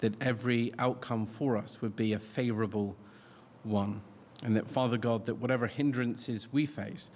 that 0.01 0.21
every 0.23 0.73
outcome 0.79 1.27
for 1.27 1.57
us 1.57 1.81
would 1.81 1.97
be 1.97 2.13
a 2.13 2.19
favorable 2.19 2.97
one. 3.63 4.03
And 4.43 4.55
that, 4.57 4.69
Father 4.69 4.99
God, 4.99 5.27
that 5.27 5.37
whatever 5.37 5.67
hindrances 5.67 6.53
we 6.53 6.67
face, 6.67 7.11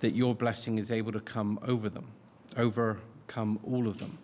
that 0.00 0.14
your 0.14 0.34
blessing 0.34 0.78
is 0.78 0.90
able 0.90 1.12
to 1.12 1.20
come 1.20 1.58
over 1.62 1.88
them, 1.88 2.08
overcome 2.56 3.60
all 3.64 3.86
of 3.86 3.98
them. 3.98 4.18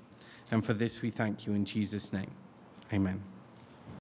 And 0.50 0.64
for 0.64 0.74
this 0.74 1.02
we 1.02 1.10
thank 1.10 1.46
you 1.46 1.54
in 1.54 1.64
Jesus' 1.64 2.12
name. 2.12 2.30
Amen. 2.92 3.35